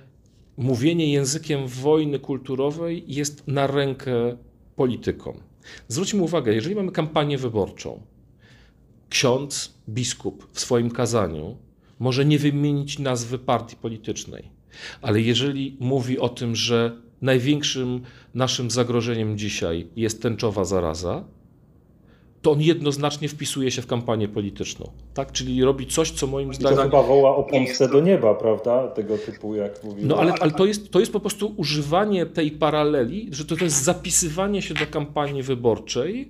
mówienie 0.56 1.12
językiem 1.12 1.66
wojny 1.66 2.18
kulturowej 2.18 3.04
jest 3.06 3.48
na 3.48 3.66
rękę 3.66 4.36
politykom. 4.76 5.36
Zwróćmy 5.88 6.22
uwagę, 6.22 6.54
jeżeli 6.54 6.74
mamy 6.74 6.92
kampanię 6.92 7.38
wyborczą, 7.38 8.00
ksiądz, 9.08 9.74
biskup 9.88 10.48
w 10.52 10.60
swoim 10.60 10.90
kazaniu 10.90 11.56
może 11.98 12.24
nie 12.24 12.38
wymienić 12.38 12.98
nazwy 12.98 13.38
partii 13.38 13.76
politycznej, 13.76 14.48
ale 15.02 15.20
jeżeli 15.20 15.76
mówi 15.80 16.18
o 16.18 16.28
tym, 16.28 16.56
że 16.56 16.96
największym 17.22 18.02
naszym 18.34 18.70
zagrożeniem 18.70 19.38
dzisiaj 19.38 19.86
jest 19.96 20.22
tęczowa 20.22 20.64
zaraza, 20.64 21.24
to 22.42 22.50
on 22.50 22.60
jednoznacznie 22.60 23.28
wpisuje 23.28 23.70
się 23.70 23.82
w 23.82 23.86
kampanię 23.86 24.28
polityczną. 24.28 24.90
Tak? 25.14 25.32
Czyli 25.32 25.64
robi 25.64 25.86
coś, 25.86 26.10
co 26.10 26.26
moim 26.26 26.54
zdaniem. 26.54 26.76
To 26.76 26.82
chyba 26.82 27.02
woła 27.02 27.36
o 27.36 27.42
pomstę 27.42 27.88
do 27.88 28.00
nieba, 28.00 28.34
prawda? 28.34 28.88
Tego 28.88 29.18
typu, 29.18 29.54
jak 29.54 29.84
mówiłem. 29.84 30.08
No 30.08 30.16
ale, 30.16 30.32
ale 30.40 30.50
to, 30.50 30.66
jest, 30.66 30.90
to 30.90 31.00
jest 31.00 31.12
po 31.12 31.20
prostu 31.20 31.54
używanie 31.56 32.26
tej 32.26 32.50
paraleli, 32.50 33.28
że 33.30 33.44
to, 33.44 33.56
to 33.56 33.64
jest 33.64 33.84
zapisywanie 33.84 34.62
się 34.62 34.74
do 34.74 34.86
kampanii 34.86 35.42
wyborczej, 35.42 36.28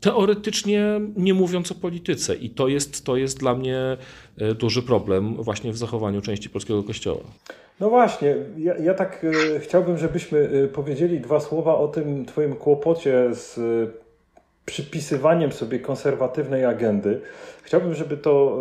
teoretycznie 0.00 1.00
nie 1.16 1.34
mówiąc 1.34 1.72
o 1.72 1.74
polityce. 1.74 2.34
I 2.34 2.50
to 2.50 2.68
jest, 2.68 3.04
to 3.04 3.16
jest 3.16 3.38
dla 3.38 3.54
mnie 3.54 3.96
e, 4.38 4.54
duży 4.54 4.82
problem 4.82 5.34
właśnie 5.34 5.72
w 5.72 5.76
zachowaniu 5.76 6.20
części 6.20 6.50
polskiego 6.50 6.82
kościoła. 6.82 7.20
No 7.80 7.90
właśnie, 7.90 8.36
ja, 8.58 8.76
ja 8.78 8.94
tak 8.94 9.26
e, 9.56 9.60
chciałbym, 9.60 9.98
żebyśmy 9.98 10.50
e, 10.64 10.68
powiedzieli 10.68 11.20
dwa 11.20 11.40
słowa 11.40 11.78
o 11.78 11.88
tym 11.88 12.24
Twoim 12.24 12.54
kłopocie 12.54 13.28
z 13.32 13.60
przypisywaniem 14.68 15.52
sobie 15.52 15.78
konserwatywnej 15.78 16.64
agendy. 16.64 17.20
Chciałbym, 17.62 17.94
żeby 17.94 18.16
to 18.16 18.58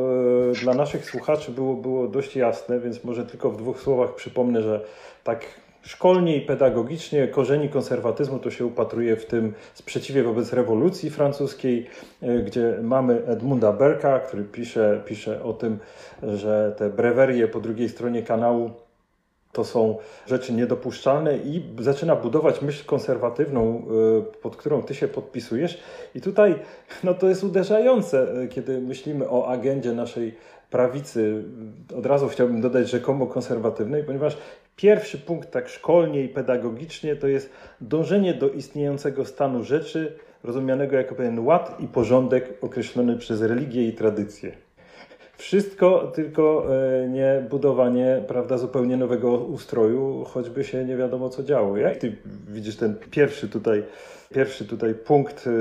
e, 0.52 0.64
dla 0.64 0.74
naszych 0.74 1.06
słuchaczy 1.06 1.52
było, 1.52 1.76
było 1.76 2.08
dość 2.08 2.36
jasne, 2.36 2.80
więc 2.80 3.04
może 3.04 3.26
tylko 3.26 3.52
w 3.52 3.58
dwóch 3.58 3.82
słowach 3.82 4.16
przypomnę, 4.16 4.62
że 4.62 4.82
tak 5.24 5.46
szkolnie 5.82 6.38
i 6.38 6.42
pedagogicznie 6.42 7.28
korzeni 7.28 7.70
konserwatyzmu 7.70 8.40
to 8.40 8.52
się 8.52 8.66
upatruje 8.66 9.16
w 9.16 9.26
tym 9.26 9.54
sprzeciwie 9.74 10.24
wobec 10.24 10.54
rewolucji 10.54 11.10
francuskiej, 11.10 11.88
e, 12.22 12.40
gdzie 12.40 12.78
mamy 12.84 13.26
Edmunda 13.26 13.74
Berka, 13.74 14.20
który 14.20 14.44
pisze, 14.44 15.02
pisze 15.06 15.44
o 15.44 15.54
tym, 15.54 15.80
że 16.24 16.76
te 16.78 16.90
brewerie 16.90 17.48
po 17.48 17.60
drugiej 17.60 17.90
stronie 17.90 18.24
kanału 18.24 18.72
to 19.58 19.66
są 19.66 19.98
rzeczy 20.28 20.54
niedopuszczalne 20.54 21.38
i 21.38 21.64
zaczyna 21.80 22.16
budować 22.16 22.62
myśl 22.62 22.86
konserwatywną, 22.86 23.84
y, 24.20 24.42
pod 24.42 24.56
którą 24.56 24.82
ty 24.82 24.96
się 24.96 25.08
podpisujesz. 25.08 25.80
I 26.16 26.22
tutaj 26.22 26.56
no 27.04 27.14
to 27.14 27.30
jest 27.30 27.44
uderzające, 27.44 28.42
y, 28.44 28.48
kiedy 28.48 28.82
myślimy 28.82 29.30
o 29.30 29.48
agendzie 29.48 29.94
naszej 29.94 30.36
prawicy. 30.70 31.44
Od 31.98 32.06
razu 32.06 32.28
chciałbym 32.28 32.62
dodać 32.62 32.90
rzekomo 32.90 33.28
konserwatywnej, 33.28 34.04
ponieważ 34.04 34.38
pierwszy 34.76 35.18
punkt 35.18 35.52
tak 35.52 35.70
szkolnie 35.70 36.24
i 36.24 36.30
pedagogicznie 36.30 37.16
to 37.16 37.28
jest 37.28 37.50
dążenie 37.82 38.34
do 38.34 38.50
istniejącego 38.50 39.26
stanu 39.26 39.64
rzeczy, 39.64 40.18
rozumianego 40.44 40.96
jako 40.96 41.16
pewien 41.16 41.40
ład 41.40 41.80
i 41.80 41.88
porządek 41.88 42.54
określony 42.62 43.18
przez 43.18 43.42
religię 43.42 43.88
i 43.88 43.94
tradycję. 43.94 44.67
Wszystko, 45.38 46.12
tylko 46.16 46.68
e, 47.04 47.10
nie 47.10 47.44
budowanie 47.50 48.24
prawda, 48.28 48.58
zupełnie 48.58 48.98
nowego 48.98 49.32
ustroju, 49.38 50.26
choćby 50.28 50.64
się 50.64 50.86
nie 50.86 50.98
wiadomo 50.98 51.30
co 51.30 51.44
działo. 51.44 51.78
Jak 51.78 51.98
ty 51.98 52.18
widzisz 52.48 52.76
ten 52.76 52.96
pierwszy 53.12 53.50
tutaj, 53.50 53.84
pierwszy 54.34 54.66
tutaj 54.66 54.94
punkt, 54.94 55.48
e, 55.48 55.52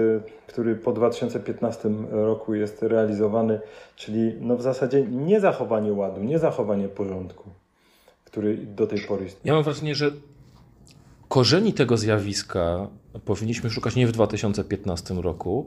który 0.46 0.74
po 0.74 0.92
2015 0.92 1.90
roku 2.10 2.54
jest 2.54 2.82
realizowany, 2.82 3.60
czyli 3.96 4.34
no 4.40 4.56
w 4.56 4.62
zasadzie 4.62 5.02
nie 5.02 5.40
zachowanie 5.40 5.92
ładu, 5.92 6.22
nie 6.22 6.38
zachowanie 6.38 6.88
porządku, 6.88 7.50
który 8.24 8.56
do 8.56 8.86
tej 8.86 8.98
pory 9.00 9.24
istnieje. 9.24 9.42
Ja 9.44 9.54
mam 9.54 9.64
wrażenie, 9.64 9.94
że 9.94 10.10
korzeni 11.28 11.72
tego 11.72 11.96
zjawiska 11.96 12.88
powinniśmy 13.24 13.70
szukać 13.70 13.96
nie 13.96 14.06
w 14.06 14.12
2015 14.12 15.14
roku, 15.14 15.66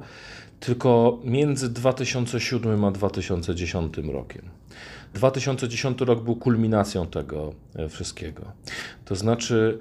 tylko 0.59 1.19
między 1.23 1.69
2007 1.69 2.83
a 2.85 2.91
2010 2.91 3.97
rokiem. 3.97 4.41
2010 5.13 6.01
rok 6.01 6.23
był 6.23 6.35
kulminacją 6.35 7.07
tego 7.07 7.53
e, 7.75 7.89
wszystkiego. 7.89 8.41
To 9.05 9.15
znaczy, 9.15 9.79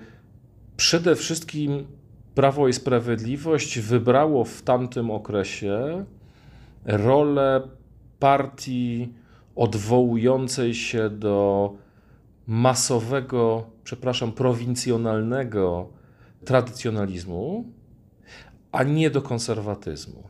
przede 0.77 1.17
wszystkim 1.17 1.87
Prawo 2.35 2.69
i 2.69 2.73
Sprawiedliwość 2.73 3.79
wybrało 3.79 4.45
w 4.45 4.63
tamtym 4.63 5.11
okresie 5.11 6.05
rolę 6.85 7.63
partii 8.19 9.13
odwołującej 9.57 10.75
się 10.75 11.11
do 11.11 11.73
masowego, 12.47 13.71
przepraszam, 13.89 14.33
prowincjonalnego 14.33 15.89
tradycjonalizmu, 16.45 17.65
a 18.73 18.83
nie 18.83 19.11
do 19.11 19.23
konserwatyzmu. 19.23 20.23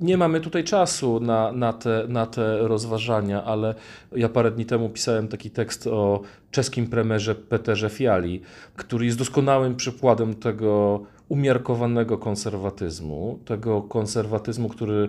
Nie 0.00 0.16
mamy 0.16 0.40
tutaj 0.40 0.64
czasu 0.64 1.20
na, 1.20 1.52
na, 1.52 1.72
te, 1.72 2.04
na 2.08 2.26
te 2.26 2.58
rozważania, 2.58 3.44
ale 3.44 3.74
ja 4.16 4.28
parę 4.28 4.50
dni 4.50 4.66
temu 4.66 4.88
pisałem 4.88 5.28
taki 5.28 5.50
tekst 5.50 5.86
o 5.86 6.20
czeskim 6.50 6.86
premierze 6.86 7.34
Peterze 7.34 7.90
Fiali, 7.90 8.40
który 8.76 9.06
jest 9.06 9.18
doskonałym 9.18 9.76
przykładem 9.76 10.34
tego 10.34 11.02
umiarkowanego 11.28 12.18
konserwatyzmu, 12.18 13.38
tego 13.44 13.82
konserwatyzmu, 13.82 14.68
który 14.68 15.08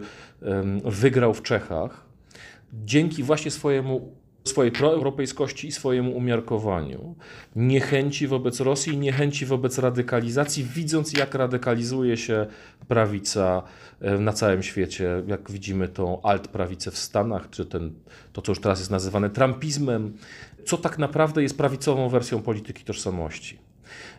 wygrał 0.85 1.33
w 1.33 1.41
Czechach 1.41 2.05
dzięki 2.73 3.23
właśnie 3.23 3.51
swojemu 3.51 4.20
swojej 4.43 4.71
proeuropejskości 4.71 5.67
i 5.67 5.71
swojemu 5.71 6.11
umiarkowaniu, 6.11 7.15
niechęci 7.55 8.27
wobec 8.27 8.59
Rosji, 8.59 8.97
niechęci 8.97 9.45
wobec 9.45 9.77
radykalizacji, 9.77 10.63
widząc 10.63 11.13
jak 11.13 11.35
radykalizuje 11.35 12.17
się 12.17 12.45
prawica 12.87 13.63
e, 14.01 14.17
na 14.17 14.33
całym 14.33 14.63
świecie, 14.63 15.23
jak 15.27 15.51
widzimy 15.51 15.87
tą 15.87 16.21
alt-prawicę 16.21 16.91
w 16.91 16.97
Stanach, 16.97 17.49
czy 17.49 17.65
ten, 17.65 17.93
to, 18.33 18.41
co 18.41 18.51
już 18.51 18.59
teraz 18.59 18.79
jest 18.79 18.91
nazywane 18.91 19.29
trumpizmem, 19.29 20.13
co 20.65 20.77
tak 20.77 20.97
naprawdę 20.97 21.43
jest 21.43 21.57
prawicową 21.57 22.09
wersją 22.09 22.41
polityki 22.41 22.83
tożsamości. 22.83 23.57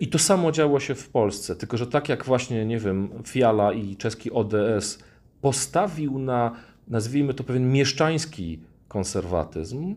I 0.00 0.08
to 0.08 0.18
samo 0.18 0.52
działo 0.52 0.80
się 0.80 0.94
w 0.94 1.08
Polsce, 1.08 1.56
tylko 1.56 1.76
że 1.76 1.86
tak 1.86 2.08
jak 2.08 2.24
właśnie, 2.24 2.66
nie 2.66 2.78
wiem, 2.78 3.08
Fiala 3.26 3.72
i 3.72 3.96
czeski 3.96 4.30
ODS 4.30 4.98
postawił 5.40 6.18
na, 6.18 6.56
nazwijmy 6.88 7.34
to 7.34 7.44
pewien 7.44 7.72
mieszczański 7.72 8.60
konserwatyzm, 8.92 9.94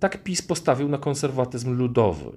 tak 0.00 0.22
PiS 0.22 0.42
postawił 0.42 0.88
na 0.88 0.98
konserwatyzm 0.98 1.78
ludowy. 1.78 2.30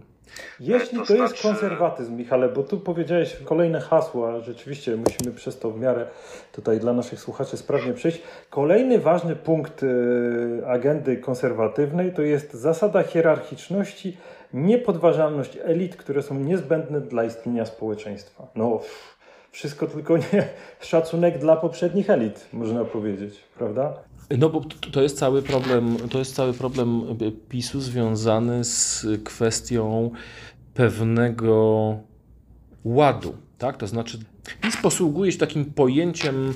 Jeśli 0.60 0.98
to 0.98 1.14
jest 1.14 1.34
znaczy- 1.34 1.42
konserwatyzm, 1.48 2.16
Michale, 2.16 2.50
bo 2.50 2.64
tu 2.64 2.80
powiedziałeś 2.80 3.38
kolejne 3.46 3.80
hasła, 3.82 4.40
rzeczywiście 4.40 4.96
musimy 4.96 5.32
przez 5.36 5.60
to 5.60 5.72
w 5.72 5.80
miarę 5.80 6.08
tutaj 6.52 6.80
dla 6.80 6.94
naszych 6.94 7.20
słuchaczy 7.20 7.58
sprawnie 7.58 7.94
przejść. 7.94 8.22
Kolejny 8.50 9.00
ważny 9.00 9.36
punkt 9.36 9.84
y, 9.84 9.88
agendy 10.68 11.18
konserwatywnej 11.18 12.14
to 12.14 12.22
jest 12.22 12.54
zasada 12.54 13.04
hierarchiczności, 13.04 14.18
niepodważalność 14.54 15.58
elit, 15.64 15.96
które 15.96 16.22
są 16.22 16.36
niezbędne 16.40 17.02
dla 17.02 17.24
istnienia 17.24 17.66
społeczeństwa. 17.66 18.48
No, 18.56 18.80
wszystko 19.52 19.88
tylko 19.88 20.18
nie 20.18 20.48
szacunek 20.92 21.38
dla 21.38 21.56
poprzednich 21.56 22.10
elit, 22.10 22.48
można 22.54 22.86
powiedzieć, 22.86 23.44
prawda? 23.58 23.94
No 24.38 24.50
bo 24.50 24.62
to 24.92 25.02
jest 25.02 25.18
cały 25.18 25.42
problem, 25.42 25.98
to 26.10 26.20
jest 26.20 26.36
cały 26.36 26.54
problem 26.54 27.02
PiSu 27.50 27.82
związany 27.82 28.64
z 28.64 29.06
kwestią 29.24 30.12
pewnego 30.74 31.98
ładu, 32.84 33.34
tak? 33.58 33.78
To 33.78 33.88
znaczy 33.88 34.20
PiS 34.62 34.78
posługuje 34.78 35.32
się 35.32 35.38
takim 35.38 35.66
pojęciem 35.66 36.54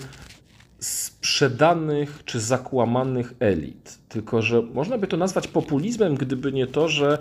sprzedanych 0.80 2.22
czy 2.26 2.40
zakłamanych 2.40 3.34
elit. 3.40 4.00
Tylko, 4.10 4.42
że 4.42 4.62
można 4.62 4.98
by 4.98 5.08
to 5.08 5.18
nazwać 5.18 5.48
populizmem, 5.48 6.16
gdyby 6.16 6.52
nie 6.52 6.68
to, 6.68 6.90
że 6.90 7.18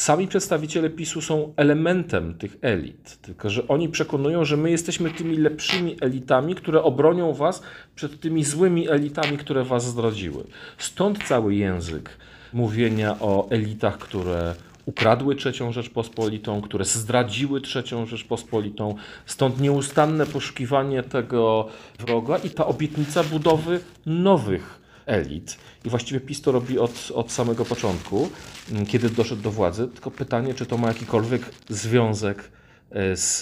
sami 0.00 0.28
przedstawiciele 0.28 0.90
PiSu 0.90 1.22
są 1.22 1.52
elementem 1.56 2.34
tych 2.34 2.56
elit, 2.62 3.18
tylko 3.22 3.50
że 3.50 3.68
oni 3.68 3.88
przekonują, 3.88 4.44
że 4.44 4.56
my 4.56 4.70
jesteśmy 4.70 5.10
tymi 5.10 5.36
lepszymi 5.36 5.96
elitami, 6.00 6.54
które 6.54 6.82
obronią 6.82 7.34
was 7.34 7.62
przed 7.94 8.20
tymi 8.20 8.44
złymi 8.44 8.88
elitami, 8.88 9.38
które 9.38 9.64
was 9.64 9.84
zdradziły. 9.84 10.44
Stąd 10.78 11.24
cały 11.24 11.54
język 11.54 12.10
mówienia 12.52 13.16
o 13.20 13.48
elitach, 13.50 13.98
które 13.98 14.54
ukradły 14.86 15.34
trzecią 15.34 15.72
Rzeczpospolitą, 15.72 16.60
które 16.60 16.84
zdradziły 16.84 17.60
trzecią 17.60 18.06
Rzeczpospolitą. 18.06 18.94
Stąd 19.26 19.60
nieustanne 19.60 20.26
poszukiwanie 20.26 21.02
tego 21.02 21.68
wroga 21.98 22.36
i 22.38 22.50
ta 22.50 22.66
obietnica 22.66 23.24
budowy 23.24 23.80
nowych 24.06 24.85
elit. 25.06 25.58
I 25.84 25.88
właściwie 25.88 26.20
PiS 26.20 26.42
to 26.42 26.52
robi 26.52 26.78
od, 26.78 27.12
od 27.14 27.32
samego 27.32 27.64
początku, 27.64 28.28
mm, 28.72 28.86
kiedy 28.86 29.10
doszedł 29.10 29.42
do 29.42 29.50
władzy. 29.50 29.88
Tylko 29.88 30.10
pytanie, 30.10 30.54
czy 30.54 30.66
to 30.66 30.78
ma 30.78 30.88
jakikolwiek 30.88 31.42
związek 31.68 32.50
e, 32.90 33.16
z, 33.16 33.40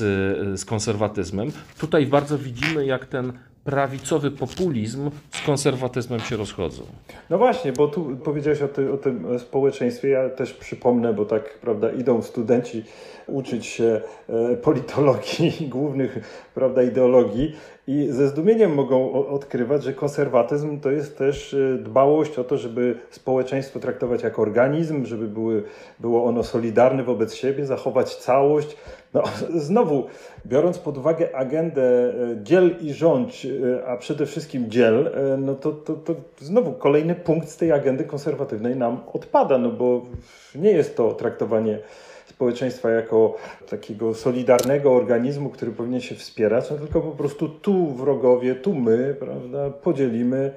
z 0.61 0.65
konserwatyzmem. 0.65 1.53
Tutaj 1.79 2.07
bardzo 2.07 2.39
widzimy, 2.39 2.87
jak 2.87 3.07
ten 3.07 3.33
prawicowy 3.65 4.31
populizm 4.31 5.11
z 5.31 5.47
konserwatyzmem 5.47 6.21
się 6.21 6.37
rozchodzą. 6.37 6.83
No 7.31 7.39
właśnie, 7.39 7.73
bo 7.73 7.89
tu 7.89 8.17
powiedziałeś 8.17 8.63
o, 8.63 8.69
ty, 8.69 8.93
o 8.93 8.97
tym 8.97 9.39
społeczeństwie. 9.39 10.09
Ja 10.09 10.31
też 10.31 10.53
przypomnę, 10.53 11.13
bo 11.13 11.25
tak, 11.25 11.59
prawda, 11.59 11.91
idą 11.91 12.23
studenci 12.23 12.85
uczyć 13.27 13.67
się 13.67 14.01
e, 14.29 14.57
politologii 14.57 15.53
głównych, 15.69 16.19
prawda, 16.55 16.83
ideologii 16.83 17.57
i 17.87 18.09
ze 18.11 18.29
zdumieniem 18.29 18.75
mogą 18.75 19.13
odkrywać, 19.13 19.85
że 19.85 19.93
konserwatyzm 19.93 20.81
to 20.81 20.91
jest 20.91 21.19
też 21.19 21.55
e, 21.55 21.79
dbałość 21.79 22.39
o 22.39 22.45
to, 22.45 22.57
żeby 22.57 22.99
społeczeństwo 23.11 23.81
traktować 23.81 24.23
jako 24.23 24.43
organizm, 24.43 25.05
żeby 25.05 25.29
były, 25.29 25.63
było 26.01 26.25
ono 26.25 26.43
solidarne 26.43 27.03
wobec 27.03 27.35
siebie, 27.35 27.67
zachować 27.67 28.17
całość. 28.17 28.77
No, 29.15 29.23
znowu, 29.69 30.05
biorąc 30.47 30.79
pod 30.79 30.99
uwagę 30.99 31.37
agendę 31.37 31.83
e, 31.83 32.15
dziel 32.43 32.77
i 32.81 32.93
rządź, 32.93 33.47
e, 33.47 33.87
a 33.87 33.97
przede 33.97 34.27
wszystkim 34.27 34.71
dziel, 34.71 35.11
no 35.39 35.55
to, 35.55 35.73
to, 35.73 35.95
to 35.95 36.15
znowu 36.39 36.73
kolejny 36.73 37.15
punkt 37.15 37.49
z 37.49 37.57
tej 37.57 37.73
agendy 37.73 38.05
konserwatywnej 38.05 38.77
nam 38.77 39.01
odpada, 39.13 39.59
no 39.59 39.71
bo 39.71 40.03
nie 40.55 40.71
jest 40.71 40.97
to 40.97 41.13
traktowanie 41.13 41.79
społeczeństwa 42.35 42.91
jako 42.91 43.37
takiego 43.71 44.15
solidarnego 44.15 44.93
organizmu, 44.93 45.51
który 45.51 45.73
powinien 45.73 46.01
się 46.01 46.15
wspierać, 46.15 46.71
no 46.71 46.77
tylko 46.77 47.01
po 47.01 47.11
prostu 47.11 47.49
tu 47.49 47.95
wrogowie, 47.95 48.55
tu 48.55 48.75
my, 48.75 49.17
prawda, 49.19 49.71
podzielimy. 49.71 50.53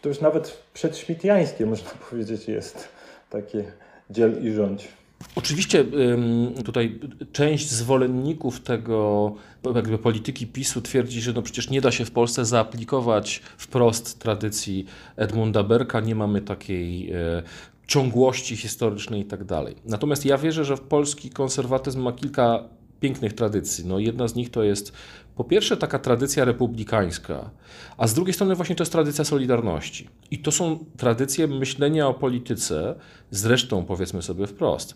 To 0.00 0.08
już 0.08 0.20
nawet 0.20 0.62
przedśmitiańskie, 0.74 1.66
można 1.66 1.90
powiedzieć, 2.10 2.48
jest 2.48 2.88
takie 3.30 3.64
dziel 4.10 4.46
i 4.46 4.52
rządź. 4.52 4.88
Oczywiście 5.34 5.84
tutaj 6.64 7.00
część 7.32 7.70
zwolenników 7.70 8.60
tego 8.60 9.34
jakby 9.74 9.98
polityki 9.98 10.46
PiSu 10.46 10.80
twierdzi, 10.80 11.20
że 11.20 11.32
no 11.32 11.42
przecież 11.42 11.70
nie 11.70 11.80
da 11.80 11.90
się 11.90 12.04
w 12.04 12.10
Polsce 12.10 12.44
zaaplikować 12.44 13.42
wprost 13.56 14.18
tradycji 14.18 14.86
Edmunda 15.16 15.62
Berka, 15.62 16.00
nie 16.00 16.14
mamy 16.14 16.40
takiej 16.40 17.12
e, 17.12 17.42
ciągłości 17.88 18.56
historycznej 18.56 19.20
i 19.20 19.24
tak 19.24 19.44
dalej. 19.44 19.76
Natomiast 19.84 20.24
ja 20.24 20.38
wierzę, 20.38 20.64
że 20.64 20.76
polski 20.76 21.30
konserwatyzm 21.30 22.02
ma 22.02 22.12
kilka 22.12 22.64
pięknych 23.00 23.32
tradycji. 23.32 23.86
No, 23.86 23.98
jedna 23.98 24.28
z 24.28 24.34
nich 24.34 24.50
to 24.50 24.62
jest 24.62 24.92
po 25.36 25.44
pierwsze 25.44 25.76
taka 25.76 25.98
tradycja 25.98 26.44
republikańska, 26.44 27.50
a 27.96 28.06
z 28.06 28.14
drugiej 28.14 28.34
strony 28.34 28.54
właśnie 28.54 28.76
to 28.76 28.82
jest 28.82 28.92
tradycja 28.92 29.24
Solidarności. 29.24 30.08
I 30.30 30.38
to 30.38 30.52
są 30.52 30.84
tradycje 30.96 31.46
myślenia 31.46 32.08
o 32.08 32.14
polityce, 32.14 32.94
zresztą 33.30 33.84
powiedzmy 33.84 34.22
sobie 34.22 34.46
wprost, 34.46 34.94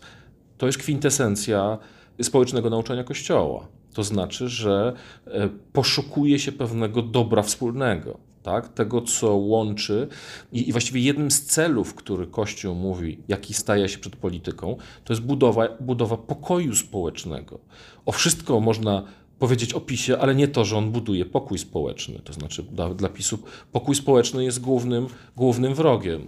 to 0.57 0.65
jest 0.65 0.77
kwintesencja 0.77 1.77
społecznego 2.21 2.69
nauczania 2.69 3.03
Kościoła. 3.03 3.67
To 3.93 4.03
znaczy, 4.03 4.49
że 4.49 4.93
e, 5.27 5.49
poszukuje 5.73 6.39
się 6.39 6.51
pewnego 6.51 7.01
dobra 7.01 7.41
wspólnego 7.41 8.32
tak? 8.43 8.69
tego, 8.69 9.01
co 9.01 9.35
łączy. 9.35 10.07
I, 10.51 10.69
I, 10.69 10.71
właściwie 10.71 11.01
jednym 11.01 11.31
z 11.31 11.45
celów, 11.45 11.95
który 11.95 12.27
Kościół 12.27 12.75
mówi, 12.75 13.19
jaki 13.27 13.53
staje 13.53 13.89
się 13.89 13.97
przed 13.97 14.15
polityką, 14.15 14.77
to 15.03 15.13
jest 15.13 15.23
budowa, 15.23 15.67
budowa 15.79 16.17
pokoju 16.17 16.75
społecznego. 16.75 17.59
O 18.05 18.11
wszystko 18.11 18.59
można 18.59 19.03
powiedzieć 19.39 19.73
o 19.73 19.81
PiSie, 19.81 20.19
ale 20.19 20.35
nie 20.35 20.47
to, 20.47 20.65
że 20.65 20.77
on 20.77 20.91
buduje 20.91 21.25
pokój 21.25 21.57
społeczny. 21.57 22.19
To 22.23 22.33
znaczy 22.33 22.63
dla, 22.63 22.89
dla 22.89 23.09
PiSu 23.09 23.39
pokój 23.71 23.95
społeczny 23.95 24.43
jest 24.43 24.61
głównym, 24.61 25.07
głównym 25.35 25.73
wrogiem. 25.73 26.21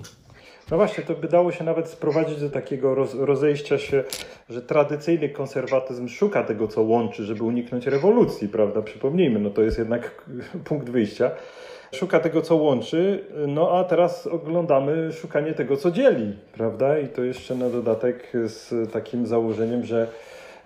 No 0.71 0.77
właśnie, 0.77 1.03
to 1.03 1.15
by 1.15 1.27
dało 1.27 1.51
się 1.51 1.63
nawet 1.63 1.89
sprowadzić 1.89 2.39
do 2.39 2.49
takiego 2.49 2.95
roz, 2.95 3.13
rozejścia 3.13 3.77
się, 3.77 4.03
że 4.49 4.61
tradycyjny 4.61 5.29
konserwatyzm 5.29 6.07
szuka 6.07 6.43
tego, 6.43 6.67
co 6.67 6.81
łączy, 6.81 7.23
żeby 7.23 7.43
uniknąć 7.43 7.87
rewolucji, 7.87 8.49
prawda? 8.49 8.81
Przypomnijmy, 8.81 9.39
no 9.39 9.49
to 9.49 9.61
jest 9.61 9.77
jednak 9.77 10.25
punkt 10.65 10.89
wyjścia 10.89 11.31
szuka 11.95 12.19
tego, 12.19 12.41
co 12.41 12.55
łączy, 12.55 13.23
no 13.47 13.71
a 13.71 13.83
teraz 13.83 14.27
oglądamy 14.27 15.11
szukanie 15.11 15.53
tego, 15.53 15.77
co 15.77 15.91
dzieli, 15.91 16.33
prawda? 16.53 16.99
I 16.99 17.07
to 17.07 17.23
jeszcze 17.23 17.55
na 17.55 17.69
dodatek 17.69 18.31
z 18.45 18.91
takim 18.91 19.27
założeniem, 19.27 19.83
że 19.83 20.07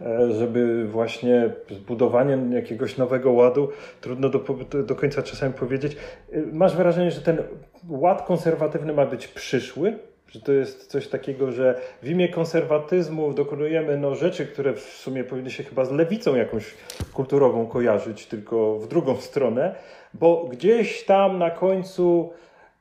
e, 0.02 0.32
żeby 0.32 0.88
właśnie 0.88 1.50
zbudowaniem 1.70 2.54
jakiegoś 2.54 2.98
nowego 2.98 3.32
ładu, 3.32 3.70
trudno 4.02 4.30
do, 4.30 4.40
do 4.84 4.96
końca 4.96 5.24
czasami 5.24 5.54
powiedzieć. 5.54 5.98
E, 6.32 6.42
masz 6.54 6.76
wrażenie, 6.76 7.12
że 7.12 7.22
ten 7.22 7.44
ład 7.90 8.26
konserwatywny 8.28 8.94
ma 8.94 9.06
być 9.06 9.28
przyszły? 9.28 9.94
Że 10.28 10.42
to 10.42 10.52
jest 10.52 10.88
coś 10.88 11.08
takiego, 11.08 11.52
że 11.52 11.80
w 12.04 12.10
imię 12.10 12.30
konserwatyzmu 12.30 13.34
dokonujemy 13.34 13.98
no, 13.98 14.16
rzeczy, 14.16 14.46
które 14.46 14.74
w 14.74 14.80
sumie 14.80 15.24
powinny 15.24 15.52
się 15.52 15.64
chyba 15.64 15.86
z 15.86 15.92
lewicą 15.92 16.36
jakąś 16.36 16.74
kulturową 17.14 17.68
kojarzyć, 17.68 18.26
tylko 18.26 18.80
w 18.80 18.88
drugą 18.88 19.16
stronę, 19.18 19.76
bo 20.14 20.44
gdzieś 20.44 21.06
tam 21.06 21.40
na 21.40 21.52
końcu 21.52 22.34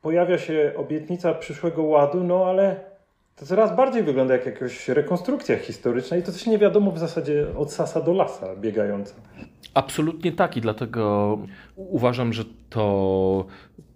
pojawia 0.03 0.39
się 0.39 0.73
obietnica 0.77 1.35
przyszłego 1.35 1.83
ładu, 1.83 2.25
no 2.25 2.47
ale 2.47 2.81
to 3.41 3.47
coraz 3.47 3.77
bardziej 3.77 4.03
wygląda 4.03 4.35
jak 4.35 4.47
jakaś 4.47 4.89
rekonstrukcja 4.89 5.59
historyczna 5.59 6.17
i 6.17 6.23
to 6.23 6.33
też 6.33 6.47
nie 6.47 6.59
wiadomo 6.59 6.93
w 6.93 6.99
zasadzie 6.99 7.47
od 7.57 7.73
sasa 7.73 8.01
do 8.01 8.13
lasa 8.13 8.57
biegająca. 8.57 9.15
Absolutnie 9.75 10.33
tak 10.33 10.57
i 10.57 10.61
dlatego 10.61 11.39
uważam, 11.77 12.33
że 12.33 12.45
to 12.71 13.47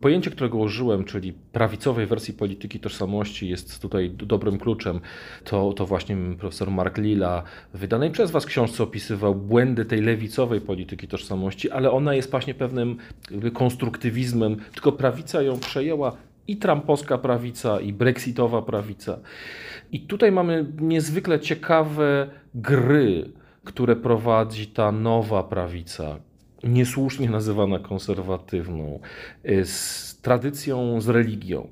pojęcie, 0.01 0.31
którego 0.31 0.59
użyłem, 0.59 1.05
czyli 1.05 1.33
prawicowej 1.33 2.07
wersji 2.07 2.35
polityki 2.35 2.81
tożsamości 2.81 3.49
jest 3.49 3.83
tutaj 3.83 4.11
dobrym 4.11 4.59
kluczem. 4.59 5.01
To, 5.45 5.73
to 5.73 5.87
właśnie 5.87 6.17
profesor 6.39 6.71
Mark 6.71 6.99
Lilla 6.99 7.43
w 7.75 7.79
wydanej 7.79 8.11
przez 8.11 8.31
Was 8.31 8.47
książce 8.47 8.83
opisywał 8.83 9.35
błędy 9.35 9.85
tej 9.85 10.01
lewicowej 10.01 10.61
polityki 10.61 11.09
tożsamości, 11.09 11.71
ale 11.71 11.91
ona 11.91 12.15
jest 12.15 12.31
właśnie 12.31 12.55
pewnym 12.55 12.97
konstruktywizmem, 13.55 14.57
tylko 14.73 14.93
prawica 14.93 15.43
ją 15.43 15.59
przejęła 15.59 16.17
i 16.49 16.57
trumpowska 16.57 17.19
prawica, 17.19 17.81
i 17.81 17.93
brexitowa 17.93 18.63
prawica. 18.63 19.19
I 19.93 20.01
tutaj 20.01 20.33
mamy 20.33 20.67
niezwykle 20.81 21.41
ciekawe 21.41 22.31
gry, 22.55 23.33
które 23.65 23.97
prowadzi 23.97 24.67
ta 24.67 24.93
nowa 24.93 25.43
prawica, 25.43 26.19
niesłusznie 26.65 27.31
nazywana 27.31 27.79
konserwatywną, 27.79 29.01
y, 29.51 29.67
z 29.67 30.19
tradycją, 30.23 31.01
z 31.01 31.09
religią. 31.09 31.69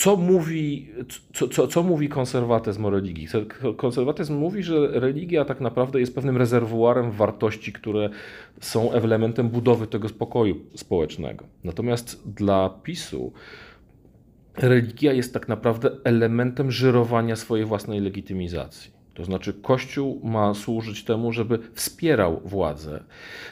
Co 0.00 0.16
mówi, 0.16 0.88
co, 1.32 1.48
co, 1.48 1.66
co 1.68 1.82
mówi 1.82 2.08
konserwatyzm 2.08 2.84
o 2.84 2.90
religii? 2.90 3.28
Konserwatyzm 3.76 4.34
mówi, 4.34 4.62
że 4.62 5.00
religia 5.00 5.44
tak 5.44 5.60
naprawdę 5.60 6.00
jest 6.00 6.14
pewnym 6.14 6.36
rezerwuarem 6.36 7.10
wartości, 7.10 7.72
które 7.72 8.10
są 8.60 8.92
elementem 8.92 9.48
budowy 9.48 9.86
tego 9.86 10.08
spokoju 10.08 10.56
społecznego. 10.74 11.44
Natomiast 11.64 12.28
dla 12.32 12.68
PiSu 12.82 13.32
religia 14.56 15.12
jest 15.12 15.34
tak 15.34 15.48
naprawdę 15.48 15.90
elementem 16.04 16.70
żyrowania 16.70 17.36
swojej 17.36 17.66
własnej 17.66 18.00
legitymizacji. 18.00 18.90
To 19.14 19.24
znaczy, 19.24 19.52
Kościół 19.52 20.20
ma 20.24 20.54
służyć 20.54 21.04
temu, 21.04 21.32
żeby 21.32 21.58
wspierał 21.74 22.40
władzę, 22.44 23.04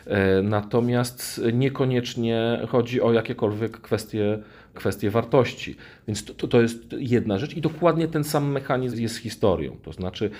e, 0.06 0.42
natomiast 0.42 1.40
niekoniecznie 1.52 2.60
chodzi 2.68 3.00
o 3.00 3.12
jakiekolwiek 3.12 3.80
kwestie, 3.80 4.38
kwestie 4.74 5.10
wartości. 5.10 5.76
Więc 6.08 6.24
to, 6.24 6.48
to 6.48 6.60
jest 6.60 6.78
jedna 6.98 7.38
rzecz 7.38 7.56
i 7.56 7.60
dokładnie 7.60 8.08
ten 8.08 8.24
sam 8.24 8.52
mechanizm 8.52 9.02
jest 9.02 9.16
historią. 9.16 9.76
To 9.82 9.92
znaczy, 9.92 10.30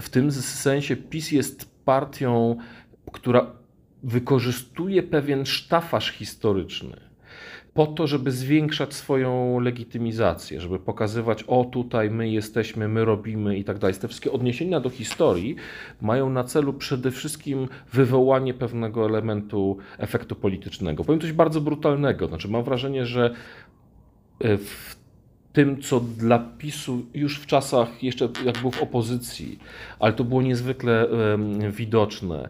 w 0.00 0.08
tym 0.08 0.32
sensie 0.32 0.96
PiS 0.96 1.32
jest 1.32 1.84
partią, 1.84 2.56
która 3.12 3.46
wykorzystuje 4.02 5.02
pewien 5.02 5.46
sztafaż 5.46 6.10
historyczny 6.10 7.12
po 7.74 7.86
to, 7.86 8.06
żeby 8.06 8.30
zwiększać 8.30 8.94
swoją 8.94 9.60
legitymizację, 9.60 10.60
żeby 10.60 10.78
pokazywać, 10.78 11.42
o 11.42 11.64
tutaj 11.64 12.10
my 12.10 12.30
jesteśmy, 12.30 12.88
my 12.88 13.04
robimy 13.04 13.58
i 13.58 13.64
tak 13.64 13.78
dalej. 13.78 13.96
Te 13.96 14.08
wszystkie 14.08 14.32
odniesienia 14.32 14.80
do 14.80 14.90
historii 14.90 15.56
mają 16.00 16.30
na 16.30 16.44
celu 16.44 16.72
przede 16.72 17.10
wszystkim 17.10 17.68
wywołanie 17.92 18.54
pewnego 18.54 19.06
elementu 19.06 19.78
efektu 19.98 20.36
politycznego. 20.36 21.04
Powiem 21.04 21.20
coś 21.20 21.32
bardzo 21.32 21.60
brutalnego. 21.60 22.28
Znaczy, 22.28 22.48
mam 22.48 22.64
wrażenie, 22.64 23.06
że 23.06 23.34
w 24.42 24.96
tym, 25.52 25.82
co 25.82 26.00
dla 26.00 26.38
PiSu 26.38 27.06
już 27.14 27.38
w 27.40 27.46
czasach, 27.46 28.02
jeszcze 28.02 28.28
jak 28.44 28.58
był 28.58 28.70
w 28.70 28.82
opozycji, 28.82 29.58
ale 30.00 30.12
to 30.12 30.24
było 30.24 30.42
niezwykle 30.42 31.08
widoczne, 31.70 32.48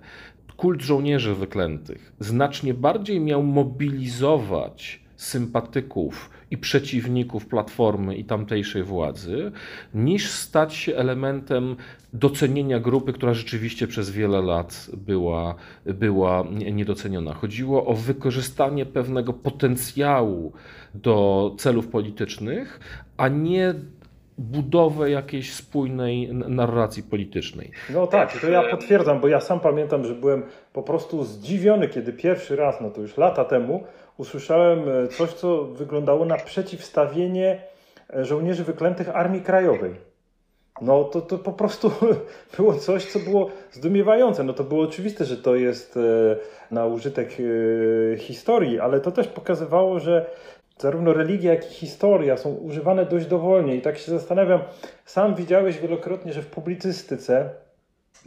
kult 0.57 0.83
żołnierzy 0.83 1.35
wyklętych 1.35 2.13
znacznie 2.21 2.75
bardziej 2.75 3.21
miał 3.21 3.43
mobilizować 3.43 5.01
sympatyków 5.17 6.31
i 6.53 6.59
przeciwników 6.59 7.47
Platformy 7.47 8.17
i 8.17 8.25
tamtejszej 8.25 8.83
władzy, 8.83 9.53
niż 9.95 10.31
stać 10.31 10.75
się 10.75 10.97
elementem 10.97 11.77
docenienia 12.13 12.81
grupy, 12.81 13.13
która 13.13 13.35
rzeczywiście 13.35 13.87
przez 13.87 14.11
wiele 14.11 14.43
lat 14.43 14.91
była, 14.97 15.55
była 15.85 16.45
niedoceniona. 16.73 17.35
Chodziło 17.35 17.87
o 17.87 17.95
wykorzystanie 17.95 18.87
pewnego 18.87 19.33
potencjału 19.33 20.53
do 20.95 21.51
celów 21.59 21.89
politycznych, 21.89 22.81
a 23.17 23.29
nie 23.29 23.75
budowę 24.39 25.11
jakiejś 25.11 25.55
spójnej 25.55 26.35
narracji 26.35 27.03
politycznej. 27.03 27.71
No 27.95 28.07
tak, 28.07 28.41
to 28.41 28.51
ja 28.51 28.63
potwierdzam, 28.63 29.21
bo 29.21 29.29
ja 29.29 29.41
sam 29.41 29.61
pamiętam, 29.61 30.05
że 30.05 30.15
byłem 30.15 30.43
po 30.73 30.83
prostu 30.83 31.25
zdziwiony, 31.25 31.89
kiedy 31.89 32.13
pierwszy 32.13 32.57
raz, 32.57 32.81
no 32.81 32.91
to 32.91 33.01
już 33.01 33.17
lata 33.17 33.45
temu, 33.45 33.85
usłyszałem 34.19 34.89
e, 34.89 35.09
coś, 35.09 35.33
co 35.33 35.65
wyglądało 35.65 36.25
na 36.25 36.37
przeciwstawienie 36.37 37.63
e, 38.15 38.25
żołnierzy 38.25 38.65
wyklętych 38.65 39.17
Armii 39.17 39.43
Krajowej. 39.43 39.95
No 40.81 41.05
to, 41.05 41.21
to 41.21 41.39
po 41.39 41.53
prostu 41.53 41.91
było 42.57 42.75
coś, 42.75 43.13
co 43.13 43.19
było 43.19 43.51
zdumiewające. 43.73 44.45
No 44.45 44.53
to 44.53 44.65
było 44.65 44.85
oczywiste, 44.85 45.25
że 45.25 45.37
to 45.37 45.55
jest 45.55 45.97
e, 45.97 46.01
na 46.71 46.87
użytek 46.87 47.37
historii, 48.19 48.81
ale 48.81 49.01
to 49.01 49.13
też 49.13 49.29
pokazywało, 49.29 50.01
że 50.01 50.27
zarówno 50.79 51.13
religia, 51.13 51.55
jak 51.55 51.71
i 51.71 51.75
historia 51.75 52.37
są 52.37 52.55
używane 52.55 53.07
dość 53.07 53.27
dowolnie. 53.27 53.77
I 53.77 53.83
tak 53.83 53.99
się 53.99 54.11
zastanawiam, 54.11 54.61
sam 55.05 55.35
widziałeś 55.35 55.79
wielokrotnie, 55.79 56.33
że 56.33 56.43
w 56.43 56.47
publicystyce 56.47 57.51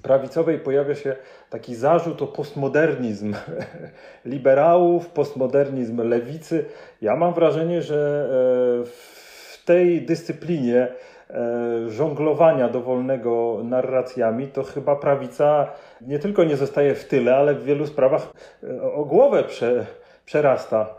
prawicowej 0.04 0.60
pojawia 0.60 0.96
się 0.96 1.16
taki 1.50 1.76
zarzut 1.76 2.22
o 2.22 2.28
postmodernizm 2.28 3.34
liberałów, 4.26 5.10
postmodernizm 5.10 6.10
lewicy. 6.10 6.66
Ja 7.02 7.16
mam 7.16 7.34
wrażenie, 7.34 7.82
że 7.82 8.30
e, 8.30 8.86
w 8.86 9.64
tej 9.66 10.02
dyscyplinie 10.02 10.88
e, 11.30 11.90
żonglowania 11.90 12.70
dowolnego 12.70 13.62
narracjami, 13.64 14.48
to 14.48 14.64
chyba 14.64 14.96
prawica 14.96 15.68
nie 16.02 16.20
tylko 16.20 16.44
nie 16.44 16.58
zostaje 16.58 16.96
w 16.96 17.08
tyle, 17.08 17.36
ale 17.36 17.54
w 17.54 17.64
wielu 17.64 17.88
sprawach 17.88 18.34
e, 18.64 18.82
o 18.82 19.06
głowę 19.06 19.44
prze, 19.44 19.86
przerasta 20.26 20.96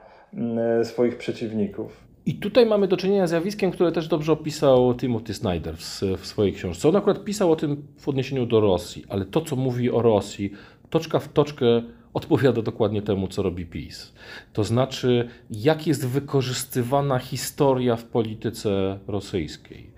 swoich 0.83 1.19
przeciwników. 1.19 2.06
I 2.27 2.35
tutaj 2.35 2.67
mamy 2.67 2.89
do 2.89 2.97
czynienia 2.97 3.27
z 3.27 3.31
zjawiskiem, 3.31 3.71
które 3.71 3.93
też 3.93 4.09
dobrze 4.09 4.33
opisał 4.33 4.95
Timothy 4.95 5.35
Snyder 5.35 5.77
w, 5.77 6.01
w, 6.19 6.27
swojej 6.27 6.53
książce. 6.53 6.89
On 6.89 6.97
akurat 6.97 7.25
pisał 7.25 7.53
o 7.53 7.57
tym 7.57 7.87
w 7.99 8.09
odniesieniu 8.09 8.47
do 8.47 8.61
Rosji, 8.61 9.05
ale 9.09 9.25
to, 9.25 9.41
co 9.41 9.57
mówi 9.57 9.91
o 9.91 10.03
Rosji, 10.03 10.53
toczka 10.91 11.19
w 11.19 11.33
toczkę 11.33 11.83
odpowiada 12.15 12.63
dokładnie 12.63 13.03
temu, 13.03 13.29
co 13.29 13.43
robi 13.43 13.67
PiS. 13.67 14.13
To 14.53 14.65
znaczy, 14.65 15.29
jak 15.51 15.87
jest 15.87 16.07
wykorzystywana 16.09 17.19
historia 17.19 17.97
w 17.97 18.05
polityce 18.05 18.99
rosyjskiej. 19.07 19.91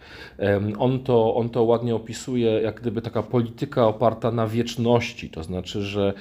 On 0.79 1.01
to, 1.01 1.35
on 1.35 1.51
to 1.51 1.63
ładnie 1.63 1.95
opisuje, 1.95 2.51
jak 2.51 2.81
gdyby 2.81 3.03
taka 3.03 3.23
polityka 3.23 3.87
oparta 3.87 4.31
na 4.31 4.47
wieczności, 4.47 5.31
to 5.31 5.43
znaczy, 5.43 5.83
że 5.83 6.13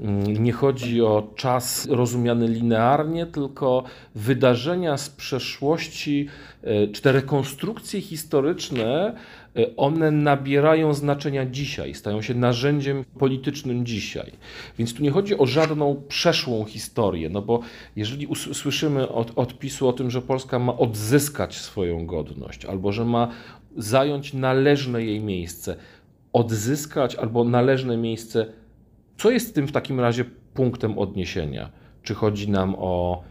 mm, 0.00 0.44
nie 0.44 0.52
chodzi 0.52 1.02
o 1.02 1.28
czas 1.36 1.88
rozumiany 1.90 2.48
linearnie, 2.48 3.26
tylko 3.26 3.84
wydarzenia 4.14 4.96
z 4.96 5.10
przeszłości, 5.10 6.28
e, 6.62 6.88
czy 6.88 7.02
te 7.02 7.12
rekonstrukcje 7.12 8.00
historyczne 8.00 9.16
E, 9.56 9.76
one 9.76 10.10
nabierają 10.10 10.94
znaczenia 10.94 11.46
dzisiaj, 11.46 11.94
stają 11.94 12.22
się 12.22 12.34
narzędziem 12.34 13.04
politycznym 13.18 13.86
dzisiaj. 13.86 14.32
Więc 14.78 14.94
tu 14.94 15.02
nie 15.02 15.10
chodzi 15.10 15.38
o 15.38 15.46
żadną 15.46 16.02
przeszłą 16.08 16.64
historię, 16.64 17.28
no 17.28 17.42
bo 17.42 17.60
jeżeli 17.96 18.28
słyszymy 18.52 19.08
od, 19.08 19.32
od 19.36 19.58
PiSu 19.58 19.88
o 19.88 19.92
tym, 19.92 20.10
że 20.10 20.22
Polska 20.22 20.58
ma 20.58 20.76
odzyskać 20.76 21.56
swoją 21.56 22.06
godność, 22.06 22.64
albo 22.64 22.92
że 22.92 23.04
ma 23.04 23.28
zająć 23.76 24.34
należne 24.34 25.04
jej 25.04 25.20
miejsce, 25.20 25.76
odzyskać 26.32 27.14
albo 27.14 27.44
należne 27.44 27.96
miejsce, 27.96 28.46
co 29.18 29.30
jest 29.30 29.54
tym 29.54 29.68
w 29.68 29.72
takim 29.72 30.00
razie 30.00 30.24
punktem 30.54 30.98
odniesienia? 30.98 31.70
Czy 32.02 32.14
chodzi 32.14 32.50
nam 32.50 32.74
o 32.78 33.22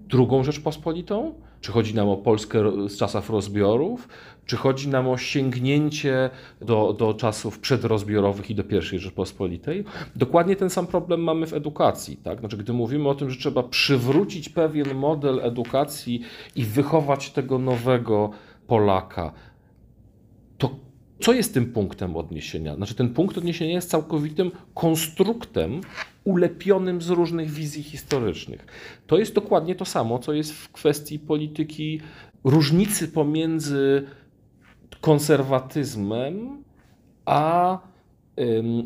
drugą 0.00 0.44
Rzeczpospolitą? 0.44 1.34
Czy 1.60 1.72
chodzi 1.72 1.94
nam 1.94 2.08
o 2.08 2.16
Polskę 2.16 2.88
z 2.88 2.96
czasów 2.96 3.30
rozbiorów? 3.30 4.08
Czy 4.46 4.56
chodzi 4.56 4.88
nam 4.88 5.08
o 5.08 5.18
sięgnięcie 5.18 6.30
do, 6.60 6.92
do 6.92 7.14
czasów 7.14 7.58
przedrozbiorowych 7.58 8.50
i 8.50 8.54
do 8.54 8.62
I 8.62 8.98
Rzeczpospolitej? 8.98 9.84
Dokładnie 10.16 10.56
ten 10.56 10.70
sam 10.70 10.86
problem 10.86 11.20
mamy 11.22 11.46
w 11.46 11.54
edukacji. 11.54 12.16
Tak? 12.16 12.40
Znaczy, 12.40 12.56
gdy 12.56 12.72
mówimy 12.72 13.08
o 13.08 13.14
tym, 13.14 13.30
że 13.30 13.38
trzeba 13.38 13.62
przywrócić 13.62 14.48
pewien 14.48 14.94
model 14.94 15.40
edukacji 15.42 16.20
i 16.56 16.64
wychować 16.64 17.30
tego 17.30 17.58
nowego 17.58 18.30
Polaka, 18.66 19.32
to 20.58 20.70
co 21.20 21.32
jest 21.32 21.54
tym 21.54 21.72
punktem 21.72 22.16
odniesienia? 22.16 22.76
Znaczy, 22.76 22.94
ten 22.94 23.14
punkt 23.14 23.38
odniesienia 23.38 23.74
jest 23.74 23.90
całkowitym 23.90 24.50
konstruktem 24.74 25.80
ulepionym 26.24 27.02
z 27.02 27.10
różnych 27.10 27.50
wizji 27.50 27.82
historycznych. 27.82 28.66
To 29.06 29.18
jest 29.18 29.34
dokładnie 29.34 29.74
to 29.74 29.84
samo, 29.84 30.18
co 30.18 30.32
jest 30.32 30.52
w 30.52 30.72
kwestii 30.72 31.18
polityki 31.18 32.00
różnicy 32.44 33.08
pomiędzy 33.08 34.06
konserwatyzmem 35.00 36.64
a 37.24 37.78
ym, 38.40 38.82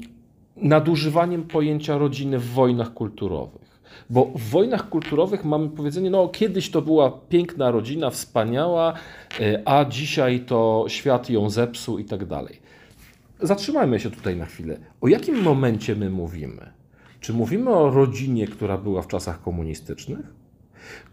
nadużywaniem 0.57 1.43
pojęcia 1.43 1.99
rodziny 1.99 2.39
w 2.39 2.51
wojnach 2.51 2.95
kulturowych. 2.95 3.70
Bo 4.11 4.33
w 4.35 4.43
wojnach 4.43 4.89
kulturowych 4.89 5.45
mamy 5.45 5.69
powiedzenie, 5.69 6.11
no 6.11 6.29
kiedyś 6.29 6.71
to 6.71 6.83
była 6.83 7.11
piękna 7.29 7.71
rodzina, 7.71 8.11
wspaniała, 8.11 8.95
y, 9.41 9.63
a 9.65 9.85
dzisiaj 9.85 10.41
to 10.41 10.85
świat 10.89 11.31
ją 11.31 11.51
zepsuł 11.51 11.99
i 11.99 12.05
tak 12.05 12.25
dalej. 12.25 12.61
Zatrzymajmy 13.41 14.01
się 14.01 14.11
tutaj 14.11 14.37
na 14.37 14.47
chwilę. 14.47 14.77
O 15.01 15.09
jakim 15.09 15.43
momencie 15.43 15.97
my 15.97 16.11
mówimy? 16.11 16.71
Czy 17.21 17.33
mówimy 17.33 17.71
o 17.71 17.91
rodzinie, 17.91 18.47
która 18.47 18.79
była 18.79 19.03
w 19.03 19.07
czasach 19.07 19.43
komunistycznych? 19.43 20.35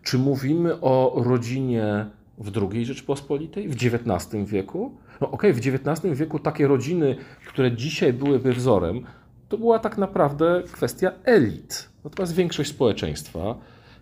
Czy 0.04 0.18
mówimy 0.18 0.82
o 0.82 1.24
rodzinie 1.26 2.06
w 2.38 2.52
II 2.72 2.86
Rzeczpospolitej, 2.86 3.70
w 3.70 3.74
XIX 3.74 4.50
wieku? 4.50 4.92
No 5.22 5.32
okej, 5.32 5.52
okay, 5.52 5.62
w 5.62 5.90
XIX 5.90 6.20
wieku 6.20 6.40
takie 6.40 6.68
rodziny, 6.68 7.16
które 7.48 7.72
dzisiaj 7.72 8.14
byłyby 8.14 8.54
wzorem, 8.54 9.04
to 9.50 9.58
była 9.58 9.80
tak 9.80 9.98
naprawdę 9.98 10.64
kwestia 10.72 11.12
elit. 11.24 11.90
Natomiast 12.04 12.36
większość 12.36 12.70
społeczeństwa, 12.70 13.56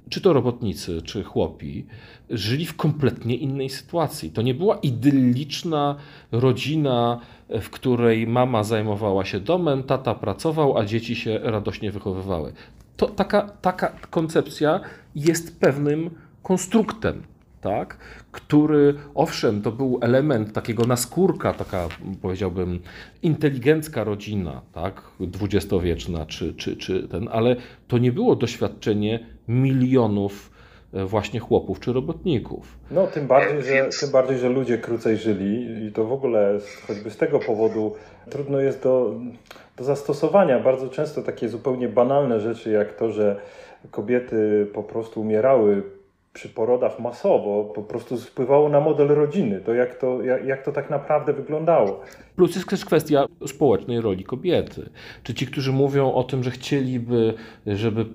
czy 0.10 0.22
to 0.22 0.34
robotnicy, 0.34 1.02
czy 1.02 1.24
chłopi, 1.24 1.86
żyli 2.30 2.66
w 2.66 2.76
kompletnie 2.76 3.36
innej 3.36 3.70
sytuacji. 3.70 4.32
To 4.32 4.42
nie 4.42 4.54
była 4.54 4.76
idylliczna 4.76 5.96
rodzina, 6.32 7.20
w 7.50 7.70
której 7.70 8.28
mama 8.28 8.64
zajmowała 8.64 9.26
się 9.26 9.40
domem, 9.40 9.84
tata 9.84 10.16
pracował, 10.16 10.78
a 10.78 10.86
dzieci 10.86 11.16
się 11.16 11.40
radośnie 11.44 11.92
wychowywały. 11.92 12.54
To 12.98 13.08
taka, 13.08 13.42
taka 13.42 13.88
koncepcja 14.10 14.80
jest 15.16 15.60
pewnym 15.60 16.10
konstruktem 16.44 17.24
tak? 17.66 17.98
który 18.32 18.94
owszem, 19.16 19.62
to 19.62 19.72
był 19.72 20.00
element 20.02 20.54
takiego 20.54 20.84
naskórka, 20.84 21.54
taka 21.54 21.88
powiedziałbym 22.22 22.80
inteligencka 23.24 24.04
rodzina, 24.04 24.62
tak? 24.74 25.02
dwudziestowieczna, 25.20 26.26
czy, 26.26 26.54
czy, 26.54 26.78
czy 26.78 27.08
ten, 27.08 27.30
ale 27.32 27.56
to 27.88 27.98
nie 27.98 28.12
było 28.12 28.36
doświadczenie 28.36 29.26
milionów 29.48 30.52
e, 30.94 31.06
właśnie 31.06 31.40
chłopów 31.40 31.80
czy 31.80 31.94
robotników. 31.94 32.78
No, 32.92 33.08
tym 33.08 33.28
bardziej, 33.28 33.64
że, 33.64 33.90
tym 34.00 34.12
bardziej, 34.12 34.38
że 34.38 34.50
ludzie 34.50 34.78
krócej 34.78 35.18
żyli 35.18 35.86
i 35.88 35.92
to 35.92 36.06
w 36.06 36.14
ogóle 36.14 36.60
choćby 36.88 37.12
z 37.12 37.18
tego 37.18 37.40
powodu 37.40 37.96
trudno 38.30 38.60
jest 38.60 38.84
do, 38.84 39.14
do 39.78 39.84
zastosowania. 39.84 40.60
Bardzo 40.60 40.90
często 40.90 41.22
takie 41.22 41.50
zupełnie 41.50 41.90
banalne 41.90 42.40
rzeczy, 42.40 42.72
jak 42.72 42.94
to, 42.94 43.12
że 43.12 43.36
kobiety 43.92 44.68
po 44.74 44.84
prostu 44.84 45.22
umierały 45.22 45.95
przy 46.36 46.50
porodach 46.50 47.00
masowo 47.00 47.64
po 47.64 47.84
prostu 47.84 48.18
wpływało 48.18 48.70
na 48.70 48.80
model 48.80 49.08
rodziny, 49.08 49.62
to 49.62 49.74
jak 49.74 49.96
to, 49.96 50.24
jak, 50.24 50.46
jak 50.46 50.64
to 50.64 50.72
tak 50.72 50.90
naprawdę 50.90 51.34
wyglądało. 51.34 52.02
Plus 52.36 52.56
jest 52.56 52.70
też 52.70 52.86
kwestia 52.86 53.26
społecznej 53.48 54.02
roli 54.02 54.24
kobiety. 54.24 54.90
Czy 55.24 55.34
ci, 55.34 55.48
którzy 55.48 55.72
mówią 55.72 56.14
o 56.14 56.24
tym, 56.24 56.44
że 56.44 56.52
chcieliby, 56.52 57.34
żeby 57.68 58.06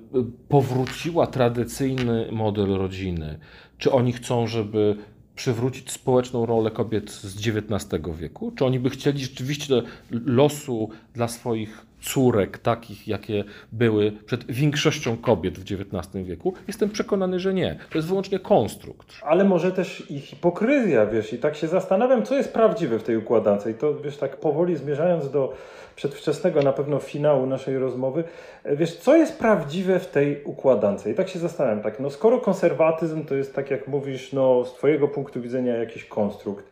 powróciła 0.48 1.26
tradycyjny 1.26 2.28
model 2.32 2.74
rodziny, 2.74 3.38
czy 3.78 3.92
oni 3.92 4.12
chcą, 4.12 4.46
żeby 4.46 4.96
przywrócić 5.34 5.90
społeczną 5.90 6.46
rolę 6.46 6.70
kobiet 6.70 7.10
z 7.10 7.36
XIX 7.36 8.02
wieku? 8.14 8.52
Czy 8.56 8.64
oni 8.64 8.80
by 8.80 8.90
chcieli 8.90 9.20
rzeczywiście 9.20 9.82
losu 10.10 10.90
dla 11.14 11.28
swoich 11.28 11.89
córek, 12.00 12.58
takich 12.58 13.08
jakie 13.08 13.44
były 13.72 14.12
przed 14.12 14.46
większością 14.46 15.16
kobiet 15.16 15.58
w 15.58 15.62
XIX 15.62 16.26
wieku? 16.26 16.54
Jestem 16.68 16.90
przekonany, 16.90 17.40
że 17.40 17.54
nie. 17.54 17.78
To 17.90 17.98
jest 17.98 18.08
wyłącznie 18.08 18.38
konstrukt. 18.38 19.06
Ale 19.22 19.44
może 19.44 19.72
też 19.72 20.10
i 20.10 20.20
hipokryzja, 20.20 21.06
wiesz, 21.06 21.32
i 21.32 21.38
tak 21.38 21.56
się 21.56 21.68
zastanawiam, 21.68 22.22
co 22.22 22.34
jest 22.34 22.52
prawdziwe 22.52 22.98
w 22.98 23.02
tej 23.02 23.16
układance. 23.16 23.70
I 23.70 23.74
to, 23.74 23.94
wiesz, 23.94 24.16
tak 24.16 24.36
powoli 24.36 24.76
zmierzając 24.76 25.30
do 25.30 25.54
przedwczesnego 25.96 26.62
na 26.62 26.72
pewno 26.72 26.98
finału 26.98 27.46
naszej 27.46 27.78
rozmowy, 27.78 28.24
wiesz, 28.64 28.96
co 28.96 29.16
jest 29.16 29.38
prawdziwe 29.38 29.98
w 29.98 30.06
tej 30.06 30.44
układance? 30.44 31.06
I 31.06 31.14
tak 31.14 31.28
się 31.28 31.38
zastanawiam, 31.38 31.82
tak, 31.82 32.00
no 32.00 32.10
skoro 32.10 32.38
konserwatyzm 32.40 33.24
to 33.24 33.34
jest, 33.34 33.54
tak 33.54 33.70
jak 33.70 33.88
mówisz, 33.88 34.32
no 34.32 34.64
z 34.64 34.74
twojego 34.74 35.08
punktu 35.08 35.40
widzenia 35.40 35.76
jakiś 35.76 36.04
konstrukt, 36.04 36.70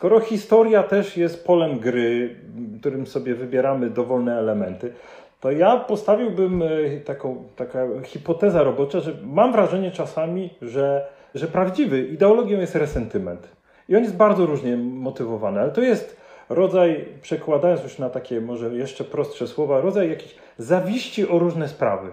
Skoro 0.00 0.20
historia 0.20 0.82
też 0.82 1.16
jest 1.16 1.46
polem 1.46 1.78
gry, 1.78 2.36
którym 2.80 3.06
sobie 3.06 3.34
wybieramy 3.34 3.90
dowolne 3.90 4.38
elementy, 4.38 4.92
to 5.40 5.50
ja 5.50 5.76
postawiłbym 5.76 6.62
e, 6.62 6.66
taką 7.04 7.44
taka 7.56 7.86
hipoteza 8.04 8.62
robocza, 8.62 9.00
że 9.00 9.12
mam 9.24 9.52
wrażenie 9.52 9.90
czasami, 9.90 10.50
że, 10.62 11.06
że 11.34 11.46
prawdziwy 11.46 12.02
ideologią 12.02 12.58
jest 12.58 12.74
resentyment. 12.74 13.48
I 13.88 13.96
on 13.96 14.02
jest 14.02 14.16
bardzo 14.16 14.46
różnie 14.46 14.76
motywowany, 14.76 15.60
ale 15.60 15.70
to 15.70 15.80
jest 15.80 16.16
rodzaj, 16.48 17.04
przekładając 17.22 17.82
już 17.82 17.98
na 17.98 18.10
takie 18.10 18.40
może 18.40 18.74
jeszcze 18.74 19.04
prostsze 19.04 19.46
słowa, 19.46 19.80
rodzaj 19.80 20.10
jakiejś 20.10 20.34
zawiści 20.58 21.28
o 21.28 21.38
różne 21.38 21.68
sprawy. 21.68 22.08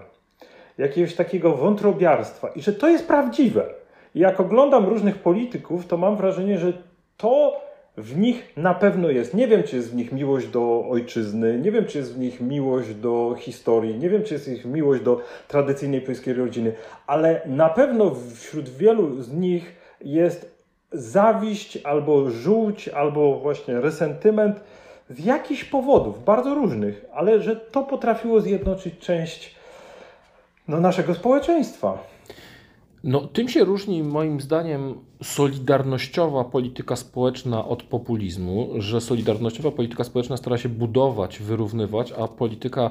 Jakiegoś 0.78 1.14
takiego 1.14 1.56
wątrobiarstwa. 1.56 2.48
I 2.48 2.62
że 2.62 2.72
to 2.72 2.88
jest 2.88 3.06
prawdziwe. 3.06 3.66
I 4.14 4.20
jak 4.20 4.40
oglądam 4.40 4.86
różnych 4.86 5.18
polityków, 5.18 5.86
to 5.86 5.96
mam 5.96 6.16
wrażenie, 6.16 6.58
że 6.58 6.72
to 7.16 7.67
w 7.98 8.18
nich 8.18 8.52
na 8.56 8.74
pewno 8.74 9.10
jest. 9.10 9.34
Nie 9.34 9.48
wiem, 9.48 9.62
czy 9.62 9.76
jest 9.76 9.90
w 9.90 9.94
nich 9.94 10.12
miłość 10.12 10.46
do 10.48 10.84
ojczyzny, 10.90 11.58
nie 11.58 11.70
wiem, 11.70 11.84
czy 11.84 11.98
jest 11.98 12.14
w 12.14 12.18
nich 12.18 12.40
miłość 12.40 12.94
do 12.94 13.34
historii, 13.38 13.98
nie 13.98 14.10
wiem, 14.10 14.22
czy 14.24 14.34
jest 14.34 14.46
w 14.46 14.50
nich 14.50 14.64
miłość 14.64 15.02
do 15.02 15.20
tradycyjnej 15.48 16.00
polskiej 16.00 16.34
rodziny, 16.34 16.72
ale 17.06 17.40
na 17.46 17.68
pewno 17.68 18.14
wśród 18.34 18.68
wielu 18.68 19.22
z 19.22 19.32
nich 19.32 19.76
jest 20.00 20.58
zawiść 20.92 21.78
albo 21.84 22.30
żółć, 22.30 22.88
albo 22.88 23.38
właśnie 23.38 23.80
resentyment 23.80 24.60
z 25.10 25.24
jakichś 25.24 25.64
powodów, 25.64 26.24
bardzo 26.24 26.54
różnych, 26.54 27.04
ale 27.14 27.42
że 27.42 27.56
to 27.56 27.82
potrafiło 27.82 28.40
zjednoczyć 28.40 28.98
część 28.98 29.54
no, 30.68 30.80
naszego 30.80 31.14
społeczeństwa. 31.14 31.98
No, 33.04 33.20
tym 33.20 33.48
się 33.48 33.64
różni 33.64 34.02
moim 34.02 34.40
zdaniem 34.40 34.94
solidarnościowa 35.22 36.44
polityka 36.44 36.96
społeczna 36.96 37.64
od 37.64 37.82
populizmu, 37.82 38.68
że 38.78 39.00
solidarnościowa 39.00 39.70
polityka 39.70 40.04
społeczna 40.04 40.36
stara 40.36 40.58
się 40.58 40.68
budować, 40.68 41.38
wyrównywać, 41.38 42.12
a 42.12 42.28
polityka 42.28 42.90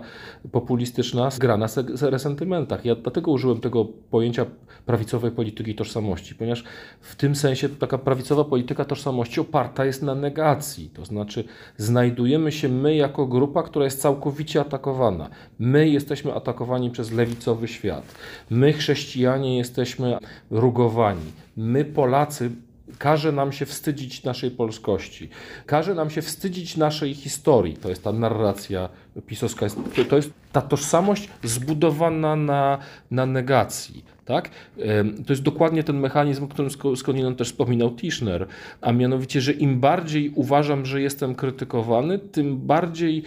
populistyczna 0.52 1.30
gra 1.40 1.58
na 1.58 1.68
resentymentach. 2.02 2.86
Ja 2.86 2.96
dlatego 2.96 3.32
użyłem 3.32 3.60
tego 3.60 3.86
pojęcia 3.86 4.46
prawicowej 4.86 5.32
polityki 5.32 5.76
tożsamości, 5.76 6.36
ponieważ 6.36 6.64
w 7.02 7.16
tym 7.16 7.36
sensie 7.36 7.70
taka 7.70 7.98
prawicowa 7.98 8.44
polityka 8.44 8.86
tożsamości 8.86 9.40
oparta 9.40 9.86
jest 9.86 10.04
na 10.04 10.16
negacji. 10.16 10.90
To 10.94 11.06
znaczy, 11.06 11.44
znajdujemy 11.78 12.52
się 12.52 12.70
my 12.70 12.96
jako 12.96 13.26
grupa, 13.26 13.64
która 13.64 13.86
jest 13.86 14.02
całkowicie 14.02 14.62
atakowana. 14.62 15.30
My 15.60 15.90
jesteśmy 15.90 16.34
atakowani 16.34 16.92
przez 16.92 17.12
lewicowy 17.12 17.68
świat. 17.68 18.04
My, 18.50 18.74
chrześcijanie, 18.74 19.58
jesteśmy 19.58 20.18
rugowani. 20.52 21.47
My, 21.58 21.86
Polacy, 21.86 22.52
każe 22.98 23.32
nam 23.32 23.52
się 23.52 23.66
wstydzić 23.66 24.24
naszej 24.24 24.52
polskości, 24.52 25.30
każe 25.66 25.96
nam 25.96 26.10
się 26.10 26.22
wstydzić 26.22 26.78
naszej 26.78 27.14
historii. 27.14 27.78
To 27.78 27.90
jest 27.90 28.04
ta 28.04 28.12
narracja 28.12 28.90
pisowska, 29.28 29.66
to 30.10 30.16
jest 30.16 30.30
ta 30.52 30.62
tożsamość 30.62 31.30
zbudowana 31.44 32.36
na, 32.36 32.78
na 33.12 33.26
negacji. 33.26 34.06
Tak? 34.28 34.50
To 35.28 35.34
jest 35.34 35.42
dokładnie 35.42 35.84
ten 35.84 36.00
mechanizm, 36.00 36.44
o 36.44 36.48
którym 36.48 36.72
skądinąd 36.96 37.38
też 37.38 37.48
wspominał 37.48 37.92
Tischner, 37.92 38.48
a 38.82 38.92
mianowicie, 38.92 39.42
że 39.42 39.52
im 39.52 39.80
bardziej 39.80 40.32
uważam, 40.36 40.86
że 40.86 41.02
jestem 41.02 41.36
krytykowany, 41.36 42.20
tym 42.20 42.58
bardziej 42.58 43.24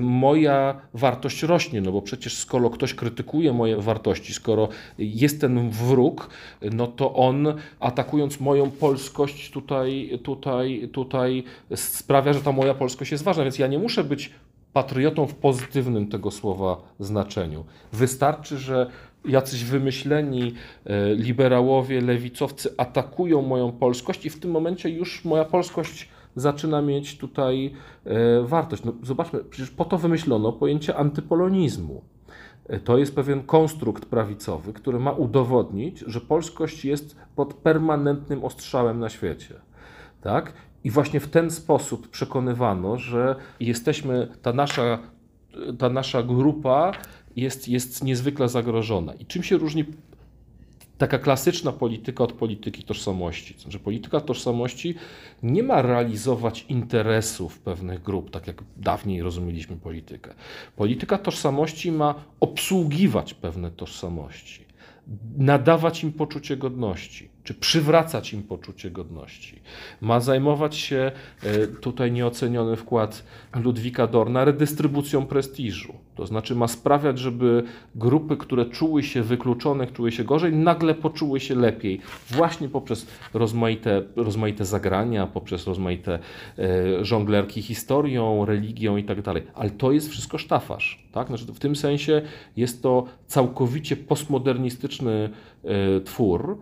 moja 0.00 0.80
wartość 0.94 1.42
rośnie, 1.42 1.80
no 1.80 1.92
bo 1.92 2.02
przecież 2.02 2.36
skoro 2.36 2.70
ktoś 2.70 2.94
krytykuje 2.94 3.52
moje 3.52 3.76
wartości, 3.76 4.34
skoro 4.34 4.68
jest 4.98 5.40
ten 5.40 5.70
wróg, 5.70 6.30
no 6.72 6.86
to 6.86 7.14
on 7.14 7.46
atakując 7.80 8.40
moją 8.40 8.70
polskość 8.70 9.50
tutaj, 9.50 10.20
tutaj, 10.22 10.88
tutaj 10.92 11.44
sprawia, 11.74 12.32
że 12.32 12.40
ta 12.40 12.52
moja 12.52 12.74
polskość 12.74 13.12
jest 13.12 13.24
ważna, 13.24 13.42
więc 13.42 13.58
ja 13.58 13.66
nie 13.66 13.78
muszę 13.78 14.04
być 14.04 14.30
patriotą 14.72 15.26
w 15.26 15.34
pozytywnym 15.34 16.08
tego 16.08 16.30
słowa 16.30 16.82
znaczeniu. 17.00 17.64
Wystarczy, 17.92 18.58
że 18.58 18.90
jacyś 19.28 19.64
wymyśleni 19.64 20.54
e, 20.84 21.14
liberałowie, 21.14 22.00
lewicowcy 22.00 22.74
atakują 22.76 23.42
moją 23.42 23.72
polskość 23.72 24.26
i 24.26 24.30
w 24.30 24.40
tym 24.40 24.50
momencie 24.50 24.88
już 24.90 25.24
moja 25.24 25.44
polskość 25.44 26.08
zaczyna 26.36 26.82
mieć 26.82 27.18
tutaj 27.18 27.72
e, 28.04 28.42
wartość. 28.42 28.84
No 28.84 28.92
zobaczmy, 29.02 29.44
przecież 29.44 29.70
po 29.70 29.84
to 29.84 29.98
wymyślono 29.98 30.52
pojęcie 30.52 30.96
antypolonizmu. 30.96 32.02
E, 32.68 32.80
to 32.80 32.98
jest 32.98 33.14
pewien 33.14 33.42
konstrukt 33.42 34.06
prawicowy, 34.06 34.72
który 34.72 34.98
ma 34.98 35.12
udowodnić, 35.12 35.98
że 35.98 36.20
polskość 36.20 36.84
jest 36.84 37.16
pod 37.36 37.54
permanentnym 37.54 38.44
ostrzałem 38.44 38.98
na 39.00 39.08
świecie. 39.08 39.54
Tak? 40.20 40.52
I 40.84 40.90
właśnie 40.90 41.20
w 41.20 41.28
ten 41.28 41.50
sposób 41.50 42.08
przekonywano, 42.08 42.96
że 42.96 43.36
jesteśmy, 43.60 44.28
ta 44.42 44.52
nasza, 44.52 44.98
ta 45.78 45.88
nasza 45.88 46.22
grupa 46.22 46.92
jest, 47.40 47.68
jest 47.68 48.04
niezwykle 48.04 48.48
zagrożona. 48.48 49.14
I 49.14 49.26
czym 49.26 49.42
się 49.42 49.56
różni 49.56 49.84
taka 50.98 51.18
klasyczna 51.18 51.72
polityka 51.72 52.24
od 52.24 52.32
polityki 52.32 52.82
tożsamości? 52.82 53.54
Znaczy, 53.58 53.78
polityka 53.78 54.20
tożsamości 54.20 54.94
nie 55.42 55.62
ma 55.62 55.82
realizować 55.82 56.66
interesów 56.68 57.58
pewnych 57.58 58.02
grup, 58.02 58.30
tak 58.30 58.46
jak 58.46 58.62
dawniej 58.76 59.22
rozumieliśmy 59.22 59.76
politykę. 59.76 60.34
Polityka 60.76 61.18
tożsamości 61.18 61.92
ma 61.92 62.14
obsługiwać 62.40 63.34
pewne 63.34 63.70
tożsamości, 63.70 64.64
nadawać 65.38 66.02
im 66.04 66.12
poczucie 66.12 66.56
godności 66.56 67.27
czy 67.48 67.54
przywracać 67.54 68.32
im 68.32 68.42
poczucie 68.42 68.90
godności. 68.90 69.60
Ma 70.00 70.20
zajmować 70.20 70.76
się 70.76 71.12
e, 71.42 71.66
tutaj 71.66 72.12
nieoceniony 72.12 72.76
wkład 72.76 73.24
Ludwika 73.54 74.06
Dorna 74.06 74.44
redystrybucją 74.44 75.26
prestiżu. 75.26 75.94
To 76.14 76.26
znaczy 76.26 76.54
ma 76.54 76.68
sprawiać, 76.68 77.18
żeby 77.18 77.64
grupy, 77.94 78.36
które 78.36 78.66
czuły 78.66 79.02
się 79.02 79.22
wykluczone, 79.22 79.86
czuły 79.86 80.12
się 80.12 80.24
gorzej, 80.24 80.52
nagle 80.52 80.94
poczuły 80.94 81.40
się 81.40 81.54
lepiej. 81.54 82.00
Właśnie 82.30 82.68
poprzez 82.68 83.06
rozmaite, 83.34 84.02
rozmaite 84.16 84.64
zagrania, 84.64 85.26
poprzez 85.26 85.66
rozmaite 85.66 86.18
e, 86.58 87.04
żonglerki 87.04 87.62
historią, 87.62 88.44
religią 88.44 88.96
i 88.96 89.04
tak 89.04 89.22
dalej. 89.22 89.42
Ale 89.54 89.70
to 89.70 89.92
jest 89.92 90.08
wszystko 90.08 90.38
sztafasz. 90.38 91.04
Tak? 91.12 91.28
Znaczy, 91.28 91.44
w 91.44 91.58
tym 91.58 91.76
sensie 91.76 92.22
jest 92.56 92.82
to 92.82 93.04
całkowicie 93.26 93.96
postmodernistyczny 93.96 95.30
e, 95.64 96.00
twór, 96.00 96.58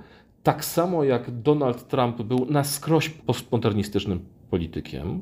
tak 0.46 0.64
samo 0.64 1.04
jak 1.04 1.30
Donald 1.30 1.88
Trump 1.88 2.22
był 2.22 2.46
na 2.50 2.64
skroś 2.64 3.08
postmodernistycznym 3.08 4.20
politykiem, 4.50 5.20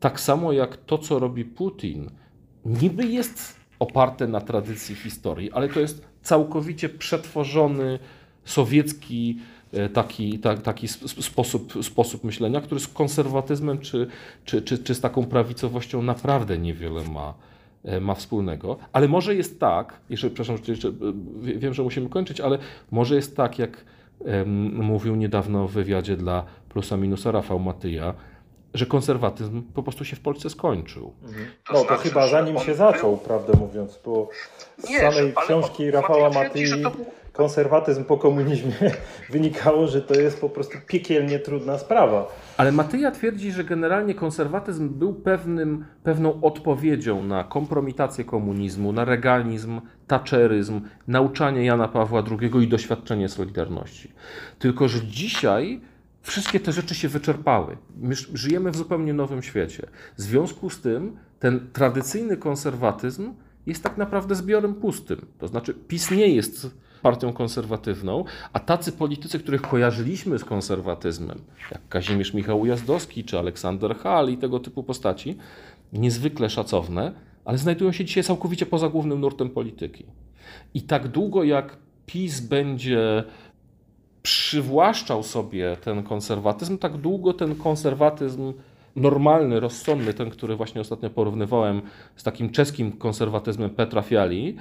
tak 0.00 0.20
samo 0.20 0.52
jak 0.52 0.76
to, 0.76 0.98
co 0.98 1.18
robi 1.18 1.44
Putin, 1.44 2.10
niby 2.64 3.04
jest 3.04 3.56
oparte 3.78 4.26
na 4.26 4.40
tradycji 4.40 4.94
historii, 4.94 5.52
ale 5.52 5.68
to 5.68 5.80
jest 5.80 6.06
całkowicie 6.22 6.88
przetworzony 6.88 7.98
sowiecki 8.44 9.38
e, 9.72 9.88
taki, 9.88 10.38
ta, 10.38 10.56
taki 10.56 10.88
sposób, 10.88 11.72
sposób 11.82 12.24
myślenia, 12.24 12.60
który 12.60 12.80
z 12.80 12.88
konserwatyzmem 12.88 13.78
czy, 13.78 14.06
czy, 14.44 14.62
czy, 14.62 14.78
czy 14.78 14.94
z 14.94 15.00
taką 15.00 15.26
prawicowością 15.26 16.02
naprawdę 16.02 16.58
niewiele 16.58 17.02
ma, 17.04 17.34
e, 17.84 18.00
ma 18.00 18.14
wspólnego. 18.14 18.76
Ale 18.92 19.08
może 19.08 19.34
jest 19.34 19.60
tak, 19.60 20.00
jeszcze, 20.10 20.30
przepraszam, 20.30 20.56
jeszcze, 20.68 20.88
e, 20.88 20.92
wiem, 21.42 21.74
że 21.74 21.82
musimy 21.82 22.08
kończyć, 22.08 22.40
ale 22.40 22.58
może 22.90 23.14
jest 23.14 23.36
tak, 23.36 23.58
jak 23.58 23.84
mówił 24.72 25.16
niedawno 25.16 25.68
w 25.68 25.72
wywiadzie 25.72 26.16
dla 26.16 26.44
Plusa 26.68 26.96
Minusa 26.96 27.30
Rafał 27.30 27.58
Matyja, 27.58 28.14
że 28.74 28.86
konserwatyzm 28.86 29.62
po 29.62 29.82
prostu 29.82 30.04
się 30.04 30.16
w 30.16 30.20
Polsce 30.20 30.50
skończył. 30.50 31.12
Mhm. 31.22 31.46
No 31.72 31.80
to 31.80 31.86
znaczy, 31.86 32.02
chyba 32.02 32.28
zanim 32.28 32.58
się 32.58 32.74
zaczął, 32.74 33.16
prawdę 33.16 33.52
mówiąc, 33.58 34.00
bo 34.04 34.28
z 34.78 34.90
nie, 34.90 34.98
samej 34.98 35.34
książki 35.44 35.90
Rafała 35.90 36.30
Matyi 36.30 36.66
konserwatyzm 37.32 38.04
po 38.04 38.18
komunizmie 38.18 38.72
wynikało, 39.30 39.86
że 39.86 40.02
to 40.02 40.14
jest 40.14 40.40
po 40.40 40.48
prostu 40.48 40.78
piekielnie 40.86 41.38
trudna 41.38 41.78
sprawa. 41.78 42.28
Ale 42.56 42.72
Matyja 42.72 43.10
twierdzi, 43.10 43.52
że 43.52 43.64
generalnie 43.64 44.14
konserwatyzm 44.14 44.88
był 44.88 45.14
pewnym, 45.14 45.84
pewną 46.02 46.40
odpowiedzią 46.40 47.22
na 47.24 47.44
kompromitację 47.44 48.24
komunizmu, 48.24 48.92
na 48.92 49.04
regalizm, 49.04 49.80
taczeryzm, 50.06 50.80
nauczanie 51.08 51.64
Jana 51.64 51.88
Pawła 51.88 52.22
II 52.40 52.64
i 52.64 52.68
doświadczenie 52.68 53.28
Solidarności. 53.28 54.12
Tylko, 54.58 54.88
że 54.88 55.00
dzisiaj 55.06 55.80
wszystkie 56.22 56.60
te 56.60 56.72
rzeczy 56.72 56.94
się 56.94 57.08
wyczerpały. 57.08 57.76
My 58.00 58.14
żyjemy 58.34 58.70
w 58.70 58.76
zupełnie 58.76 59.14
nowym 59.14 59.42
świecie. 59.42 59.86
W 60.16 60.20
związku 60.20 60.70
z 60.70 60.80
tym 60.80 61.16
ten 61.38 61.70
tradycyjny 61.72 62.36
konserwatyzm 62.36 63.34
jest 63.66 63.82
tak 63.82 63.96
naprawdę 63.96 64.34
zbiorem 64.34 64.74
pustym. 64.74 65.26
To 65.38 65.48
znaczy 65.48 65.74
PiS 65.74 66.10
nie 66.10 66.28
jest 66.28 66.70
partią 67.00 67.32
konserwatywną, 67.32 68.24
a 68.52 68.60
tacy 68.60 68.92
politycy, 68.92 69.38
których 69.38 69.62
kojarzyliśmy 69.62 70.38
z 70.38 70.44
konserwatyzmem, 70.44 71.40
jak 71.70 71.88
Kazimierz 71.88 72.34
Michał 72.34 72.60
Ujazdowski 72.60 73.24
czy 73.24 73.38
Aleksander 73.38 73.96
Hall 73.96 74.30
i 74.30 74.36
tego 74.36 74.60
typu 74.60 74.82
postaci, 74.82 75.36
niezwykle 75.92 76.50
szacowne, 76.50 77.12
ale 77.44 77.58
znajdują 77.58 77.92
się 77.92 78.04
dzisiaj 78.04 78.24
całkowicie 78.24 78.66
poza 78.66 78.88
głównym 78.88 79.20
nurtem 79.20 79.50
polityki. 79.50 80.04
I 80.74 80.82
tak 80.82 81.08
długo 81.08 81.44
jak 81.44 81.76
PiS 82.06 82.40
będzie 82.40 83.24
przywłaszczał 84.22 85.22
sobie 85.22 85.76
ten 85.76 86.02
konserwatyzm, 86.02 86.78
tak 86.78 86.96
długo 86.96 87.32
ten 87.34 87.54
konserwatyzm 87.54 88.52
normalny, 88.96 89.60
rozsądny, 89.60 90.14
ten, 90.14 90.30
który 90.30 90.56
właśnie 90.56 90.80
ostatnio 90.80 91.10
porównywałem 91.10 91.82
z 92.16 92.22
takim 92.22 92.50
czeskim 92.50 92.92
konserwatyzmem 92.92 93.70
Petra 93.70 94.02
Fiali, 94.02 94.56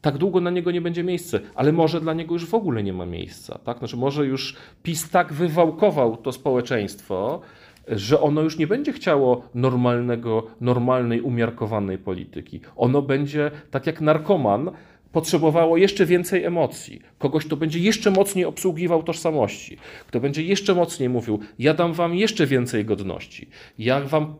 tak 0.00 0.18
długo 0.18 0.40
na 0.40 0.50
niego 0.50 0.70
nie 0.70 0.80
będzie 0.80 1.04
miejsca, 1.04 1.38
ale 1.54 1.72
może 1.72 2.00
dla 2.00 2.14
niego 2.14 2.34
już 2.34 2.46
w 2.46 2.54
ogóle 2.54 2.82
nie 2.82 2.92
ma 2.92 3.06
miejsca. 3.06 3.58
Tak? 3.58 3.78
Znaczy, 3.78 3.96
może 3.96 4.26
już 4.26 4.56
PiS 4.82 5.10
tak 5.10 5.32
wywałkował 5.32 6.16
to 6.16 6.32
społeczeństwo, 6.32 7.40
że 7.88 8.20
ono 8.20 8.42
już 8.42 8.58
nie 8.58 8.66
będzie 8.66 8.92
chciało 8.92 9.42
normalnego, 9.54 10.46
normalnej, 10.60 11.20
umiarkowanej 11.20 11.98
polityki. 11.98 12.60
Ono 12.76 13.02
będzie 13.02 13.50
tak 13.70 13.86
jak 13.86 14.00
narkoman, 14.00 14.70
potrzebowało 15.12 15.76
jeszcze 15.76 16.06
więcej 16.06 16.44
emocji, 16.44 17.00
kogoś, 17.18 17.46
kto 17.46 17.56
będzie 17.56 17.78
jeszcze 17.78 18.10
mocniej 18.10 18.44
obsługiwał 18.44 19.02
tożsamości, 19.02 19.76
kto 20.06 20.20
będzie 20.20 20.42
jeszcze 20.42 20.74
mocniej 20.74 21.08
mówił: 21.08 21.38
Ja 21.58 21.74
dam 21.74 21.92
wam 21.92 22.14
jeszcze 22.14 22.46
więcej 22.46 22.84
godności, 22.84 23.48
ja 23.78 24.00
wam 24.00 24.34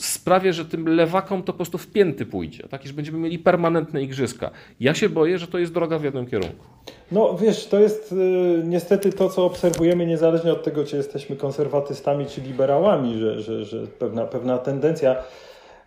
sprawię, 0.00 0.52
że 0.52 0.64
tym 0.64 0.88
lewakom 0.88 1.42
to 1.42 1.52
po 1.52 1.56
prostu 1.56 1.78
w 1.78 1.86
pięty 1.86 2.26
pójdzie, 2.26 2.68
tak, 2.68 2.86
że 2.86 2.92
będziemy 2.92 3.18
mieli 3.18 3.38
permanentne 3.38 4.02
igrzyska. 4.02 4.50
Ja 4.80 4.94
się 4.94 5.08
boję, 5.08 5.38
że 5.38 5.46
to 5.46 5.58
jest 5.58 5.72
droga 5.72 5.98
w 5.98 6.04
jednym 6.04 6.26
kierunku. 6.26 6.64
No 7.12 7.34
wiesz, 7.34 7.66
to 7.66 7.80
jest 7.80 8.12
y, 8.12 8.16
niestety 8.64 9.12
to, 9.12 9.28
co 9.28 9.44
obserwujemy, 9.44 10.06
niezależnie 10.06 10.52
od 10.52 10.62
tego, 10.62 10.84
czy 10.84 10.96
jesteśmy 10.96 11.36
konserwatystami, 11.36 12.26
czy 12.26 12.40
liberałami, 12.40 13.18
że, 13.18 13.40
że, 13.40 13.64
że 13.64 13.86
pewna, 13.86 14.24
pewna 14.24 14.58
tendencja 14.58 15.16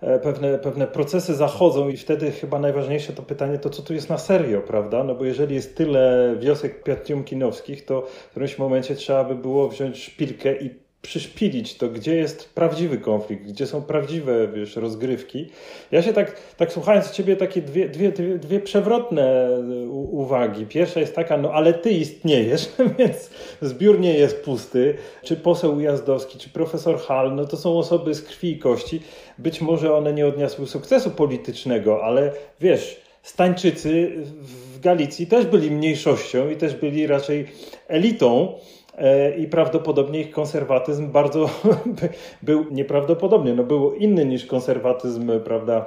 e, 0.02 0.20
pewne, 0.20 0.58
pewne 0.58 0.88
procesy 0.88 1.36
zachodzą 1.36 1.90
i 1.90 1.98
wtedy 1.98 2.32
chyba 2.32 2.60
najważniejsze 2.60 3.14
to 3.14 3.24
pytanie 3.24 3.60
to, 3.60 3.70
co 3.70 3.82
tu 3.82 3.94
jest 3.94 4.10
na 4.10 4.18
serio, 4.18 4.62
prawda? 4.62 5.04
No 5.04 5.16
bo 5.16 5.26
jeżeli 5.26 5.56
jest 5.56 5.78
tyle 5.78 6.36
wiosek 6.40 6.84
piatiumkinowskich, 6.84 7.86
to 7.86 8.02
w 8.02 8.30
którymś 8.30 8.58
momencie 8.58 8.96
trzeba 8.96 9.24
by 9.24 9.36
było 9.36 9.70
wziąć 9.70 10.04
szpilkę 10.04 10.56
i 10.56 10.85
przyszpilić 11.06 11.76
to, 11.76 11.90
gdzie 11.90 12.16
jest 12.16 12.54
prawdziwy 12.54 12.98
konflikt, 12.98 13.44
gdzie 13.44 13.68
są 13.68 13.82
prawdziwe 13.82 14.48
wiesz, 14.48 14.76
rozgrywki. 14.76 15.50
Ja 15.92 16.02
się 16.02 16.14
tak, 16.14 16.36
tak 16.58 16.72
słuchając 16.72 17.12
ciebie, 17.12 17.36
takie 17.36 17.62
dwie, 17.62 17.90
dwie, 17.90 18.12
dwie, 18.12 18.38
dwie 18.38 18.60
przewrotne 18.60 19.50
uwagi. 19.92 20.66
Pierwsza 20.66 21.00
jest 21.00 21.16
taka, 21.16 21.38
no 21.38 21.52
ale 21.52 21.74
ty 21.74 21.92
istniejesz, 21.92 22.70
więc 23.00 23.30
zbiór 23.62 24.00
nie 24.00 24.14
jest 24.14 24.44
pusty. 24.44 24.96
Czy 25.24 25.36
poseł 25.36 25.76
Ujazdowski, 25.76 26.40
czy 26.40 26.50
profesor 26.50 27.00
Hall, 27.00 27.36
no 27.36 27.46
to 27.46 27.58
są 27.58 27.78
osoby 27.78 28.14
z 28.14 28.22
krwi 28.22 28.52
i 28.52 28.60
kości. 28.60 29.02
Być 29.38 29.62
może 29.62 29.96
one 29.96 30.14
nie 30.14 30.28
odniosły 30.28 30.68
sukcesu 30.68 31.12
politycznego, 31.12 32.04
ale 32.04 32.32
wiesz, 32.62 33.06
Stańczycy 33.26 34.12
w 34.42 34.80
Galicji 34.80 35.28
też 35.28 35.46
byli 35.46 35.72
mniejszością 35.72 36.50
i 36.50 36.56
też 36.56 36.76
byli 36.76 37.08
raczej 37.08 37.46
elitą. 37.88 38.54
E, 38.98 39.36
i 39.38 39.48
prawdopodobnie 39.48 40.20
ich 40.20 40.32
konserwatyzm 40.32 41.12
bardzo 41.12 41.50
był 42.44 42.66
nieprawdopodobnie, 42.72 43.54
no 43.54 43.64
był 43.64 43.94
inny 43.94 44.26
niż 44.26 44.46
konserwatyzm, 44.46 45.32
prawda, 45.44 45.86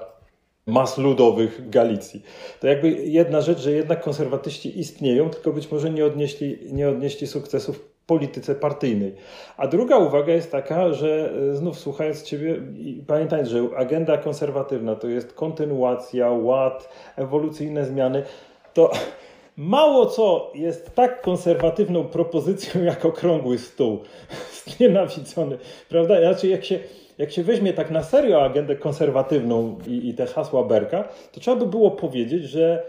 mas 0.66 0.98
ludowych 0.98 1.70
Galicji. 1.70 2.22
To 2.60 2.66
jakby 2.66 2.90
jedna 2.90 3.40
rzecz, 3.40 3.58
że 3.58 3.72
jednak 3.72 4.02
konserwatyści 4.02 4.80
istnieją, 4.80 5.30
tylko 5.30 5.52
być 5.52 5.70
może 5.72 5.90
nie 5.90 6.04
odnieśli, 6.04 6.58
nie 6.72 6.88
odnieśli 6.88 7.26
sukcesów 7.26 7.88
polityce 8.06 8.54
partyjnej. 8.54 9.14
A 9.56 9.66
druga 9.66 9.98
uwaga 9.98 10.32
jest 10.32 10.52
taka, 10.52 10.92
że 10.92 11.32
e, 11.52 11.56
znów 11.56 11.78
słuchając 11.78 12.22
Ciebie, 12.22 12.56
pamiętając, 13.06 13.48
że 13.48 13.62
agenda 13.76 14.18
konserwatywna 14.18 14.96
to 14.96 15.08
jest 15.08 15.32
kontynuacja, 15.32 16.30
ład, 16.30 16.88
ewolucyjne 17.16 17.84
zmiany, 17.84 18.22
to 18.74 18.90
Mało 19.58 20.06
co 20.06 20.52
jest 20.54 20.94
tak 20.94 21.22
konserwatywną 21.22 22.04
propozycją 22.04 22.82
jak 22.92 23.04
okrągły 23.04 23.58
stół. 23.58 23.98
Nienawidzony, 24.80 25.58
prawda? 25.88 26.20
Znaczy, 26.20 26.48
jak 26.48 26.64
się, 26.64 26.78
jak 27.18 27.32
się 27.32 27.42
weźmie 27.42 27.72
tak 27.72 27.90
na 27.90 28.02
serio 28.02 28.44
agendę 28.44 28.76
konserwatywną 28.76 29.78
i, 29.86 30.08
i 30.08 30.14
te 30.14 30.26
hasła 30.26 30.64
Berka, 30.64 31.08
to 31.32 31.40
trzeba 31.40 31.56
by 31.56 31.66
było 31.66 31.90
powiedzieć, 31.90 32.44
że 32.44 32.82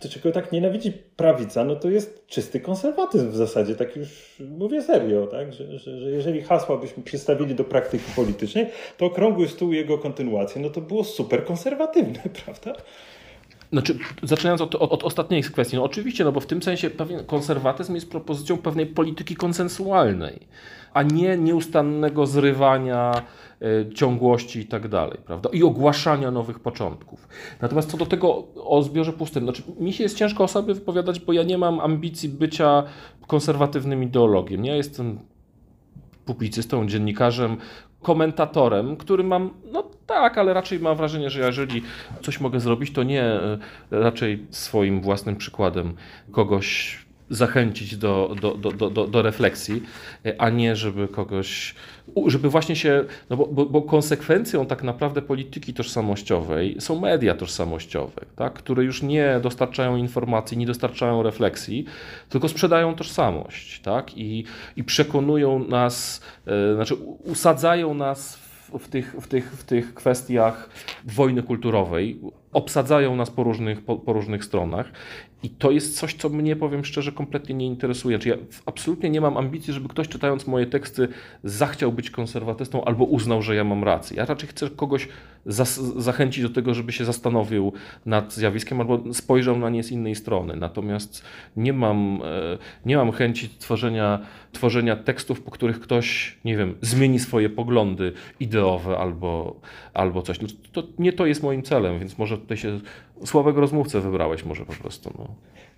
to 0.00 0.08
czego 0.08 0.32
tak 0.32 0.52
nienawidzi 0.52 0.92
prawica, 0.92 1.64
no 1.64 1.76
to 1.76 1.90
jest 1.90 2.26
czysty 2.26 2.60
konserwatyzm 2.60 3.30
w 3.30 3.36
zasadzie, 3.36 3.74
tak 3.74 3.96
już 3.96 4.36
mówię 4.40 4.82
serio, 4.82 5.26
tak? 5.26 5.52
Że, 5.52 5.78
że, 5.78 5.98
że 5.98 6.10
jeżeli 6.10 6.42
hasła 6.42 6.76
byśmy 6.76 7.02
przystawili 7.02 7.54
do 7.54 7.64
praktyki 7.64 8.04
politycznej, 8.16 8.66
to 8.96 9.06
okrągły 9.06 9.48
stół 9.48 9.72
jego 9.72 9.98
kontynuację, 9.98 10.62
no 10.62 10.70
to 10.70 10.80
było 10.80 11.04
super 11.04 11.44
konserwatywne, 11.44 12.22
prawda? 12.44 12.82
Znaczy, 13.72 13.98
zaczynając 14.22 14.60
od, 14.60 14.74
od, 14.74 14.92
od, 14.92 15.04
ostatniej 15.04 15.42
kwestii, 15.42 15.76
no 15.76 15.84
oczywiście, 15.84 16.24
no 16.24 16.32
bo 16.32 16.40
w 16.40 16.46
tym 16.46 16.62
sensie 16.62 16.90
pewien 16.90 17.24
konserwatyzm 17.24 17.94
jest 17.94 18.10
propozycją 18.10 18.56
pewnej 18.56 18.86
polityki 18.86 19.36
konsensualnej, 19.36 20.46
a 20.92 21.02
nie 21.02 21.36
nieustannego 21.36 22.26
zrywania 22.26 23.22
y, 23.62 23.94
ciągłości 23.94 24.60
i 24.60 24.66
tak 24.66 24.88
dalej, 24.88 25.18
prawda? 25.26 25.50
I 25.52 25.62
ogłaszania 25.62 26.30
nowych 26.30 26.60
początków. 26.60 27.28
Natomiast 27.60 27.90
co 27.90 27.96
do 27.96 28.06
tego 28.06 28.44
o 28.56 28.82
zbiorze 28.82 29.12
pustym, 29.12 29.42
znaczy 29.42 29.62
mi 29.80 29.92
się 29.92 30.02
jest 30.02 30.16
ciężko 30.16 30.44
o 30.44 30.48
sobie 30.48 30.74
wypowiadać, 30.74 31.20
bo 31.20 31.32
ja 31.32 31.42
nie 31.42 31.58
mam 31.58 31.80
ambicji 31.80 32.28
bycia 32.28 32.82
konserwatywnym 33.26 34.02
ideologiem. 34.02 34.64
Ja 34.64 34.76
jestem 34.76 35.18
publicystą, 36.24 36.86
dziennikarzem, 36.88 37.56
komentatorem, 38.02 38.96
który 38.96 39.24
mam, 39.24 39.50
no 39.72 39.90
tak, 40.06 40.38
ale 40.38 40.54
raczej 40.54 40.80
mam 40.80 40.96
wrażenie, 40.96 41.30
że 41.30 41.40
jeżeli 41.40 41.82
coś 42.22 42.40
mogę 42.40 42.60
zrobić, 42.60 42.92
to 42.92 43.02
nie 43.02 43.22
e, 43.22 43.58
raczej 43.90 44.46
swoim 44.50 45.00
własnym 45.00 45.36
przykładem 45.36 45.94
kogoś 46.32 46.98
zachęcić 47.30 47.96
do, 47.96 48.36
do, 48.40 48.54
do, 48.54 48.90
do, 48.90 49.06
do 49.06 49.22
refleksji, 49.22 49.82
e, 50.26 50.40
a 50.40 50.50
nie 50.50 50.76
żeby 50.76 51.08
kogoś, 51.08 51.74
żeby 52.26 52.48
właśnie 52.48 52.76
się, 52.76 53.04
no 53.30 53.36
bo, 53.36 53.46
bo, 53.46 53.66
bo, 53.66 53.82
konsekwencją 53.82 54.66
tak 54.66 54.82
naprawdę 54.82 55.22
polityki 55.22 55.74
tożsamościowej 55.74 56.76
są 56.80 57.00
media 57.00 57.34
tożsamościowe, 57.34 58.20
tak, 58.36 58.52
które 58.52 58.84
już 58.84 59.02
nie 59.02 59.40
dostarczają 59.42 59.96
informacji, 59.96 60.58
nie 60.58 60.66
dostarczają 60.66 61.22
refleksji, 61.22 61.84
tylko 62.28 62.48
sprzedają 62.48 62.94
tożsamość 62.94 63.80
tak, 63.80 64.18
i, 64.18 64.44
i 64.76 64.84
przekonują 64.84 65.68
nas, 65.68 66.20
e, 66.46 66.74
znaczy 66.74 66.94
usadzają 67.24 67.94
nas 67.94 68.36
w 68.36 68.45
tych, 68.88 69.14
w, 69.20 69.28
tych, 69.28 69.52
w 69.52 69.64
tych 69.64 69.94
kwestiach 69.94 70.70
wojny 71.04 71.42
kulturowej. 71.42 72.20
Obsadzają 72.56 73.16
nas 73.16 73.30
po 73.30 73.42
różnych, 73.42 73.84
po, 73.84 73.96
po, 73.96 74.12
różnych 74.12 74.44
stronach 74.44 74.92
i 75.42 75.50
to 75.50 75.70
jest 75.70 75.98
coś, 75.98 76.14
co 76.14 76.28
mnie, 76.28 76.56
powiem 76.56 76.84
szczerze, 76.84 77.12
kompletnie 77.12 77.54
nie 77.54 77.66
interesuje. 77.66 78.18
Czy 78.18 78.28
ja 78.28 78.36
absolutnie 78.66 79.10
nie 79.10 79.20
mam 79.20 79.36
ambicji, 79.36 79.72
żeby 79.72 79.88
ktoś 79.88 80.08
czytając 80.08 80.46
moje 80.46 80.66
teksty 80.66 81.08
zachciał 81.44 81.92
być 81.92 82.10
konserwatystą 82.10 82.84
albo 82.84 83.04
uznał, 83.04 83.42
że 83.42 83.54
ja 83.54 83.64
mam 83.64 83.84
rację. 83.84 84.16
Ja 84.16 84.24
raczej 84.24 84.48
chcę 84.48 84.70
kogoś 84.70 85.08
zachęcić 85.96 86.42
do 86.42 86.50
tego, 86.50 86.74
żeby 86.74 86.92
się 86.92 87.04
zastanowił 87.04 87.72
nad 88.06 88.34
zjawiskiem 88.34 88.80
albo 88.80 89.14
spojrzał 89.14 89.58
na 89.58 89.70
nie 89.70 89.82
z 89.82 89.92
innej 89.92 90.14
strony. 90.14 90.56
Natomiast 90.56 91.24
nie 91.56 91.72
mam, 91.72 92.22
e, 92.24 92.58
nie 92.86 92.96
mam 92.96 93.12
chęci 93.12 93.48
tworzenia, 93.48 94.20
tworzenia 94.52 94.96
tekstów, 94.96 95.42
po 95.42 95.50
których 95.50 95.80
ktoś, 95.80 96.38
nie 96.44 96.56
wiem, 96.56 96.74
zmieni 96.80 97.18
swoje 97.18 97.50
poglądy 97.50 98.12
ideowe 98.40 98.98
albo, 98.98 99.60
albo 99.94 100.22
coś. 100.22 100.40
No 100.40 100.48
to, 100.72 100.82
nie 100.98 101.12
to 101.12 101.26
jest 101.26 101.42
moim 101.42 101.62
celem, 101.62 101.98
więc 101.98 102.18
może 102.18 102.38
tutaj 102.46 102.56
się 102.56 102.80
słabego 103.24 103.60
rozmówcę 103.60 104.00
wybrałeś 104.00 104.44
może 104.44 104.64
po 104.64 104.72
prostu. 104.72 105.12
No. 105.18 105.26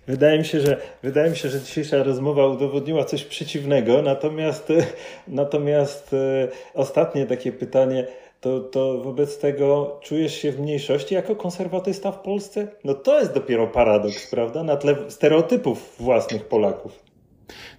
Wydaje 0.07 0.39
mi, 0.39 0.45
się, 0.45 0.61
że, 0.61 0.77
wydaje 1.03 1.29
mi 1.29 1.37
się, 1.37 1.49
że 1.49 1.61
dzisiejsza 1.61 2.03
rozmowa 2.03 2.47
udowodniła 2.47 3.05
coś 3.05 3.23
przeciwnego, 3.23 4.01
natomiast, 4.01 4.73
natomiast 5.27 6.13
e, 6.13 6.47
ostatnie 6.73 7.25
takie 7.25 7.51
pytanie, 7.51 8.07
to, 8.41 8.59
to 8.59 8.97
wobec 9.03 9.37
tego 9.37 9.99
czujesz 10.03 10.33
się 10.33 10.51
w 10.51 10.59
mniejszości 10.59 11.15
jako 11.15 11.35
konserwatysta 11.35 12.11
w 12.11 12.19
Polsce? 12.19 12.67
No 12.83 12.93
to 12.93 13.19
jest 13.19 13.33
dopiero 13.33 13.67
paradoks, 13.67 14.31
prawda? 14.31 14.63
Na 14.63 14.77
tle 14.77 14.95
stereotypów 15.07 15.95
własnych 15.99 16.45
Polaków. 16.45 17.09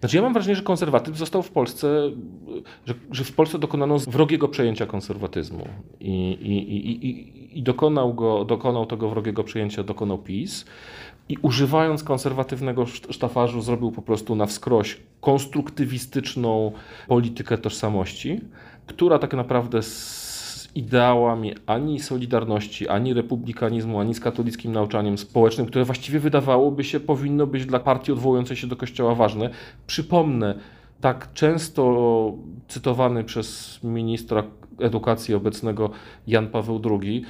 Znaczy 0.00 0.16
ja 0.16 0.22
mam 0.22 0.32
wrażenie, 0.32 0.56
że 0.56 0.62
konserwatyzm 0.62 1.16
został 1.16 1.42
w 1.42 1.50
Polsce, 1.50 2.10
że, 2.86 2.94
że 3.10 3.24
w 3.24 3.32
Polsce 3.32 3.58
dokonano 3.58 3.98
wrogiego 3.98 4.48
przejęcia 4.48 4.86
konserwatyzmu 4.86 5.68
i, 6.00 6.30
i, 6.30 6.76
i, 6.76 7.06
i, 7.06 7.39
i 7.52 7.62
dokonał, 7.62 8.14
go, 8.14 8.44
dokonał 8.44 8.86
tego 8.86 9.08
wrogiego 9.08 9.44
przejęcia, 9.44 9.82
dokonał 9.82 10.18
PiS 10.18 10.64
i 11.28 11.36
używając 11.42 12.04
konserwatywnego 12.04 12.86
sztafarzu 12.86 13.60
zrobił 13.60 13.92
po 13.92 14.02
prostu 14.02 14.34
na 14.34 14.46
wskroś 14.46 15.00
konstruktywistyczną 15.20 16.72
politykę 17.08 17.58
tożsamości, 17.58 18.40
która 18.86 19.18
tak 19.18 19.34
naprawdę 19.34 19.80
ideałami 20.74 21.54
ani 21.66 22.00
Solidarności, 22.00 22.88
ani 22.88 23.14
republikanizmu, 23.14 24.00
ani 24.00 24.14
z 24.14 24.20
katolickim 24.20 24.72
nauczaniem 24.72 25.18
społecznym, 25.18 25.66
które 25.66 25.84
właściwie 25.84 26.20
wydawałoby 26.20 26.84
się 26.84 27.00
powinno 27.00 27.46
być 27.46 27.66
dla 27.66 27.80
partii 27.80 28.12
odwołującej 28.12 28.56
się 28.56 28.66
do 28.66 28.76
Kościoła 28.76 29.14
ważne. 29.14 29.50
Przypomnę, 29.86 30.54
tak 31.00 31.32
często 31.32 32.34
cytowany 32.68 33.24
przez 33.24 33.78
ministra 33.84 34.44
edukacji 34.80 35.34
obecnego 35.34 35.90
Jan 36.26 36.48
Paweł 36.48 36.80
II, 36.90 37.24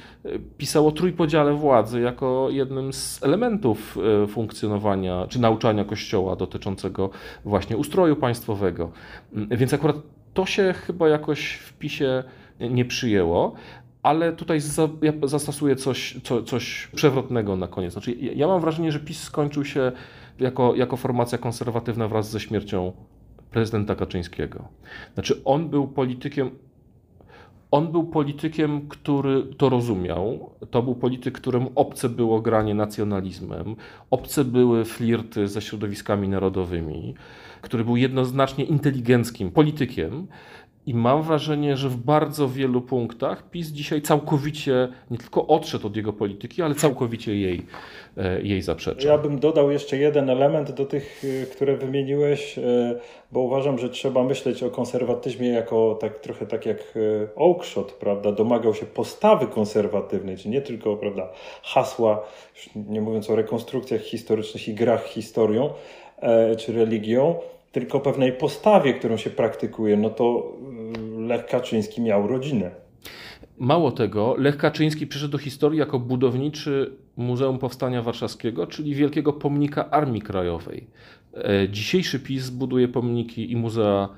pisał 0.57 0.87
o 0.87 0.91
trójpodziale 0.91 1.53
władzy 1.53 2.01
jako 2.01 2.47
jednym 2.49 2.93
z 2.93 3.23
elementów 3.23 3.97
e, 4.23 4.27
funkcjonowania 4.27 5.27
czy 5.29 5.39
nauczania 5.39 5.85
Kościoła 5.85 6.35
dotyczącego 6.35 7.09
właśnie 7.45 7.77
ustroju 7.77 8.15
państwowego. 8.15 8.91
Więc 9.33 9.73
akurat 9.73 9.95
to 10.33 10.45
się 10.45 10.73
chyba 10.73 11.09
jakoś 11.09 11.53
w 11.53 11.73
PiSie 11.73 12.23
nie 12.59 12.85
przyjęło, 12.85 13.53
ale 14.03 14.33
tutaj 14.33 14.59
za, 14.59 14.89
ja 15.01 15.13
zastosuję 15.23 15.75
coś, 15.75 16.19
co, 16.23 16.43
coś 16.43 16.87
przewrotnego 16.95 17.55
na 17.55 17.67
koniec. 17.67 17.93
Znaczy, 17.93 18.11
ja 18.13 18.47
mam 18.47 18.61
wrażenie, 18.61 18.91
że 18.91 18.99
PiS 18.99 19.23
skończył 19.23 19.65
się 19.65 19.91
jako, 20.39 20.75
jako 20.75 20.97
formacja 20.97 21.37
konserwatywna 21.37 22.07
wraz 22.07 22.29
ze 22.29 22.39
śmiercią 22.39 22.91
prezydenta 23.51 23.95
Kaczyńskiego. 23.95 24.67
Znaczy, 25.13 25.41
on 25.45 25.69
był 25.69 25.87
politykiem. 25.87 26.51
On 27.71 27.91
był 27.91 28.03
politykiem, 28.03 28.87
który 28.89 29.43
to 29.57 29.69
rozumiał. 29.69 30.49
To 30.71 30.83
był 30.83 30.95
polityk, 30.95 31.33
któremu 31.33 31.71
obce 31.75 32.09
było 32.09 32.41
granie 32.41 32.75
nacjonalizmem, 32.75 33.75
obce 34.09 34.45
były 34.45 34.85
flirty 34.85 35.47
ze 35.47 35.61
środowiskami 35.61 36.29
narodowymi, 36.29 37.15
który 37.61 37.83
był 37.83 37.97
jednoznacznie 37.97 38.63
inteligenckim 38.65 39.51
politykiem 39.51 40.27
I 40.85 40.93
mam 40.93 41.23
wrażenie, 41.23 41.77
że 41.77 41.89
w 41.89 41.95
bardzo 41.95 42.49
wielu 42.49 42.81
punktach 42.81 43.49
PiS 43.49 43.67
dzisiaj 43.67 44.01
całkowicie 44.01 44.87
nie 45.11 45.17
tylko 45.17 45.47
odszedł 45.47 45.87
od 45.87 45.95
jego 45.95 46.13
polityki, 46.13 46.61
ale 46.61 46.75
całkowicie 46.75 47.35
jej, 47.35 47.65
e, 48.17 48.41
jej 48.41 48.61
zaprzecza. 48.61 49.09
Ja 49.09 49.17
bym 49.17 49.39
dodał 49.39 49.71
jeszcze 49.71 49.97
jeden 49.97 50.29
element 50.29 50.71
do 50.71 50.85
tych, 50.85 51.23
y, 51.23 51.47
które 51.51 51.77
wymieniłeś, 51.77 52.57
y, 52.57 52.61
bo 53.31 53.39
uważam, 53.39 53.77
że 53.77 53.89
trzeba 53.89 54.23
myśleć 54.23 54.63
o 54.63 54.69
konserwatyzmie 54.69 55.47
jako 55.47 55.97
tak 56.01 56.19
trochę 56.19 56.45
tak 56.45 56.65
jak 56.65 56.93
Oakeshott, 57.35 57.91
prawda, 57.91 58.31
domagał 58.31 58.73
się 58.73 58.85
postawy 58.85 59.47
konserwatywnej, 59.47 60.37
czyli 60.37 60.49
nie 60.49 60.61
tylko, 60.61 60.97
prawda, 60.97 61.29
hasła, 61.63 62.23
nie 62.75 63.01
mówiąc 63.01 63.29
o 63.29 63.35
rekonstrukcjach 63.35 64.01
historycznych 64.01 64.67
i 64.67 64.73
grach 64.73 65.05
historią 65.05 65.69
e, 66.21 66.55
czy 66.55 66.73
religią, 66.73 67.35
tylko 67.71 67.99
pewnej 67.99 68.33
postawie, 68.33 68.93
którą 68.93 69.17
się 69.17 69.29
praktykuje, 69.29 69.97
no 69.97 70.09
to 70.09 70.53
y, 71.17 71.21
Lech 71.21 71.45
Kaczyński 71.45 72.01
miał 72.01 72.27
rodzinę. 72.27 72.71
Mało 73.57 73.91
tego, 73.91 74.35
Lech 74.37 74.57
Kaczyński 74.57 75.07
przyszedł 75.07 75.31
do 75.31 75.37
historii 75.37 75.79
jako 75.79 75.99
budowniczy 75.99 76.97
Muzeum 77.17 77.59
Powstania 77.59 78.01
Warszawskiego, 78.01 78.67
czyli 78.67 78.95
wielkiego 78.95 79.33
pomnika 79.33 79.89
Armii 79.89 80.21
Krajowej. 80.21 80.87
E, 81.33 81.69
dzisiejszy 81.69 82.19
PiS 82.19 82.49
buduje 82.49 82.87
pomniki 82.87 83.51
i 83.51 83.55
muzea 83.55 84.09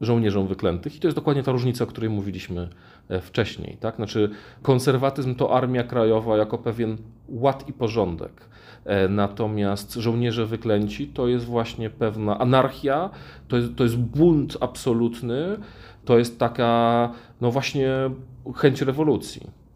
żołnierzom 0.00 0.46
wyklętych 0.46 0.96
i 0.96 1.00
to 1.00 1.08
jest 1.08 1.16
dokładnie 1.16 1.42
ta 1.42 1.52
różnica, 1.52 1.84
o 1.84 1.86
której 1.86 2.10
mówiliśmy 2.10 2.68
e, 3.08 3.20
wcześniej. 3.20 3.76
Tak? 3.80 3.96
Znaczy 3.96 4.30
konserwatyzm 4.62 5.34
to 5.34 5.54
Armia 5.54 5.84
Krajowa 5.84 6.36
jako 6.36 6.58
pewien 6.58 6.96
ład 7.28 7.68
i 7.68 7.72
porządek. 7.72 8.48
E, 8.86 9.08
natomiast 9.08 9.94
żołnierze 9.94 10.46
wyklęci 10.46 11.06
to 11.06 11.28
jest 11.28 11.44
właśnie 11.44 11.90
pewna 11.90 12.38
anarchia, 12.38 13.10
to 13.48 13.56
jest, 13.56 13.76
to 13.76 13.84
jest 13.84 13.96
bunt 13.96 14.56
absolutny, 14.60 15.56
to 16.04 16.18
jest 16.18 16.38
taka, 16.38 17.10
no 17.40 17.50
właśnie, 17.50 17.90
chęć 18.56 18.82
rewolucji. 18.82 19.66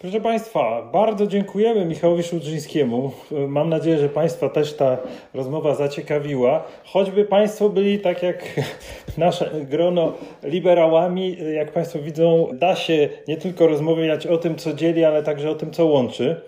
Proszę 0.00 0.20
Państwa, 0.20 0.90
bardzo 0.92 1.26
dziękujemy 1.26 1.84
Michałowi 1.84 2.22
Szudrzyńskiemu. 2.22 3.12
Mam 3.48 3.68
nadzieję, 3.68 3.98
że 3.98 4.08
Państwa 4.08 4.48
też 4.48 4.74
ta 4.76 4.98
rozmowa 5.34 5.74
zaciekawiła. 5.74 6.64
Choćby 6.84 7.24
Państwo 7.24 7.68
byli 7.68 7.98
tak 7.98 8.22
jak 8.22 8.44
nasze 9.18 9.50
grono 9.70 10.12
liberałami, 10.42 11.36
jak 11.54 11.72
Państwo 11.72 11.98
widzą, 11.98 12.48
da 12.52 12.76
się 12.76 13.08
nie 13.28 13.36
tylko 13.36 13.66
rozmawiać 13.66 14.26
o 14.26 14.38
tym, 14.38 14.56
co 14.56 14.74
dzieli, 14.74 15.04
ale 15.04 15.22
także 15.22 15.50
o 15.50 15.54
tym, 15.54 15.70
co 15.70 15.86
łączy. 15.86 16.40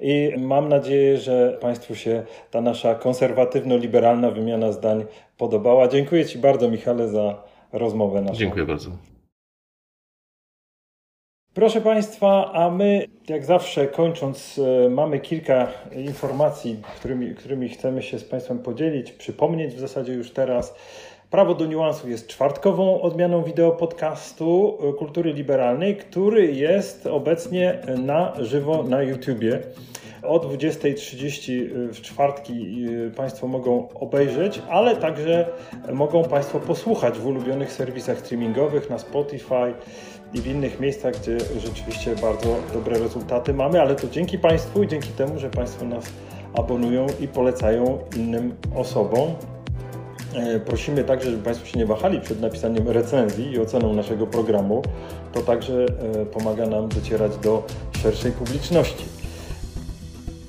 I 0.00 0.32
mam 0.38 0.68
nadzieję, 0.68 1.18
że 1.18 1.58
Państwu 1.60 1.94
się 1.94 2.22
ta 2.50 2.60
nasza 2.60 2.94
konserwatywno-liberalna 2.94 4.30
wymiana 4.30 4.72
zdań 4.72 5.04
podobała. 5.36 5.88
Dziękuję 5.88 6.26
Ci 6.26 6.38
bardzo, 6.38 6.70
Michale, 6.70 7.08
za 7.08 7.42
rozmowę 7.72 8.20
naszą. 8.20 8.38
Dziękuję 8.38 8.64
bardzo. 8.64 8.90
Proszę 11.54 11.80
Państwa, 11.80 12.52
a 12.52 12.70
my, 12.70 13.06
jak 13.28 13.44
zawsze 13.44 13.86
kończąc, 13.86 14.60
e, 14.86 14.88
mamy 14.88 15.20
kilka 15.20 15.68
informacji, 15.92 16.82
którymi, 16.96 17.34
którymi 17.34 17.68
chcemy 17.68 18.02
się 18.02 18.18
z 18.18 18.24
Państwem 18.24 18.58
podzielić, 18.58 19.12
przypomnieć 19.12 19.74
w 19.74 19.78
zasadzie 19.78 20.12
już 20.12 20.30
teraz. 20.30 20.74
Prawo 21.30 21.54
do 21.54 21.66
niuansu 21.66 22.08
jest 22.08 22.26
czwartkową 22.26 23.00
odmianą 23.00 23.42
wideo 23.42 23.70
podcastu 23.70 24.78
e, 24.80 24.92
kultury 24.92 25.32
liberalnej, 25.32 25.96
który 25.96 26.52
jest 26.52 27.06
obecnie 27.06 27.78
na 27.98 28.32
żywo 28.38 28.82
na 28.82 29.02
YouTubie. 29.02 29.60
O 30.22 30.38
20.30 30.38 31.68
w 31.92 32.00
czwartki 32.00 32.84
e, 33.06 33.10
Państwo 33.10 33.46
mogą 33.46 33.88
obejrzeć, 33.94 34.62
ale 34.70 34.96
także 34.96 35.46
mogą 35.92 36.24
Państwo 36.24 36.60
posłuchać 36.60 37.18
w 37.18 37.26
ulubionych 37.26 37.72
serwisach 37.72 38.18
streamingowych 38.18 38.90
na 38.90 38.98
Spotify 38.98 39.74
i 40.34 40.40
w 40.40 40.46
innych 40.46 40.80
miejscach, 40.80 41.14
gdzie 41.14 41.38
rzeczywiście 41.58 42.14
bardzo 42.16 42.56
dobre 42.74 42.98
rezultaty 42.98 43.54
mamy, 43.54 43.80
ale 43.80 43.94
to 43.94 44.08
dzięki 44.08 44.38
Państwu 44.38 44.82
i 44.82 44.88
dzięki 44.88 45.10
temu, 45.10 45.38
że 45.38 45.50
Państwo 45.50 45.84
nas 45.84 46.04
abonują 46.54 47.06
i 47.20 47.28
polecają 47.28 47.98
innym 48.16 48.54
osobom. 48.74 49.34
E, 50.34 50.60
prosimy 50.60 51.04
także, 51.04 51.30
żeby 51.30 51.42
Państwo 51.42 51.66
się 51.66 51.78
nie 51.78 51.86
wahali 51.86 52.20
przed 52.20 52.40
napisaniem 52.40 52.88
recenzji 52.88 53.52
i 53.52 53.58
oceną 53.58 53.92
naszego 53.94 54.26
programu. 54.26 54.82
To 55.32 55.40
także 55.40 55.86
e, 56.22 56.26
pomaga 56.26 56.66
nam 56.66 56.88
docierać 56.88 57.36
do 57.36 57.62
szerszej 58.02 58.32
publiczności. 58.32 59.04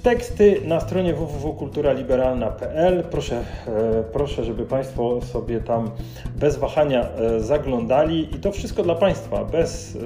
Teksty 0.03 0.61
na 0.65 0.80
stronie 0.80 1.13
www.kulturaliberalna.pl. 1.13 3.03
Proszę, 3.11 3.36
e, 3.67 4.03
proszę, 4.13 4.43
żeby 4.43 4.65
Państwo 4.65 5.21
sobie 5.21 5.59
tam 5.59 5.91
bez 6.36 6.57
wahania 6.57 7.09
zaglądali 7.39 8.36
i 8.36 8.39
to 8.39 8.51
wszystko 8.51 8.84
dla 8.84 8.95
Państwa, 8.95 9.45
bez, 9.45 9.97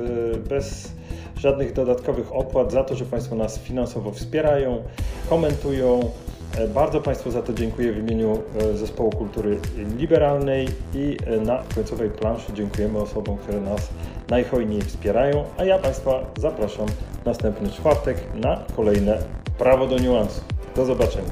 bez 0.49 0.91
żadnych 1.37 1.73
dodatkowych 1.73 2.35
opłat, 2.35 2.71
za 2.71 2.83
to, 2.83 2.95
że 2.95 3.05
Państwo 3.05 3.35
nas 3.35 3.59
finansowo 3.59 4.11
wspierają, 4.11 4.83
komentują, 5.29 5.99
bardzo 6.73 7.01
Państwu 7.01 7.31
za 7.31 7.41
to 7.41 7.53
dziękuję 7.53 7.93
w 7.93 7.97
imieniu 7.97 8.43
e, 8.57 8.77
Zespołu 8.77 9.11
Kultury 9.11 9.59
Liberalnej 9.97 10.67
i 10.93 11.17
e, 11.25 11.37
na 11.37 11.63
końcowej 11.75 12.09
planszy 12.09 12.53
dziękujemy 12.53 12.99
osobom, 12.99 13.37
które 13.37 13.61
nas 13.61 13.89
najhojniej 14.29 14.81
wspierają, 14.81 15.43
a 15.57 15.65
ja 15.65 15.79
Państwa 15.79 16.25
zapraszam 16.37 16.85
następny 17.25 17.69
czwartek 17.69 18.17
na 18.35 18.63
kolejne 18.75 19.17
Prawo 19.57 19.87
do 19.87 19.97
Niuansu. 19.97 20.41
Do 20.75 20.85
zobaczenia. 20.85 21.31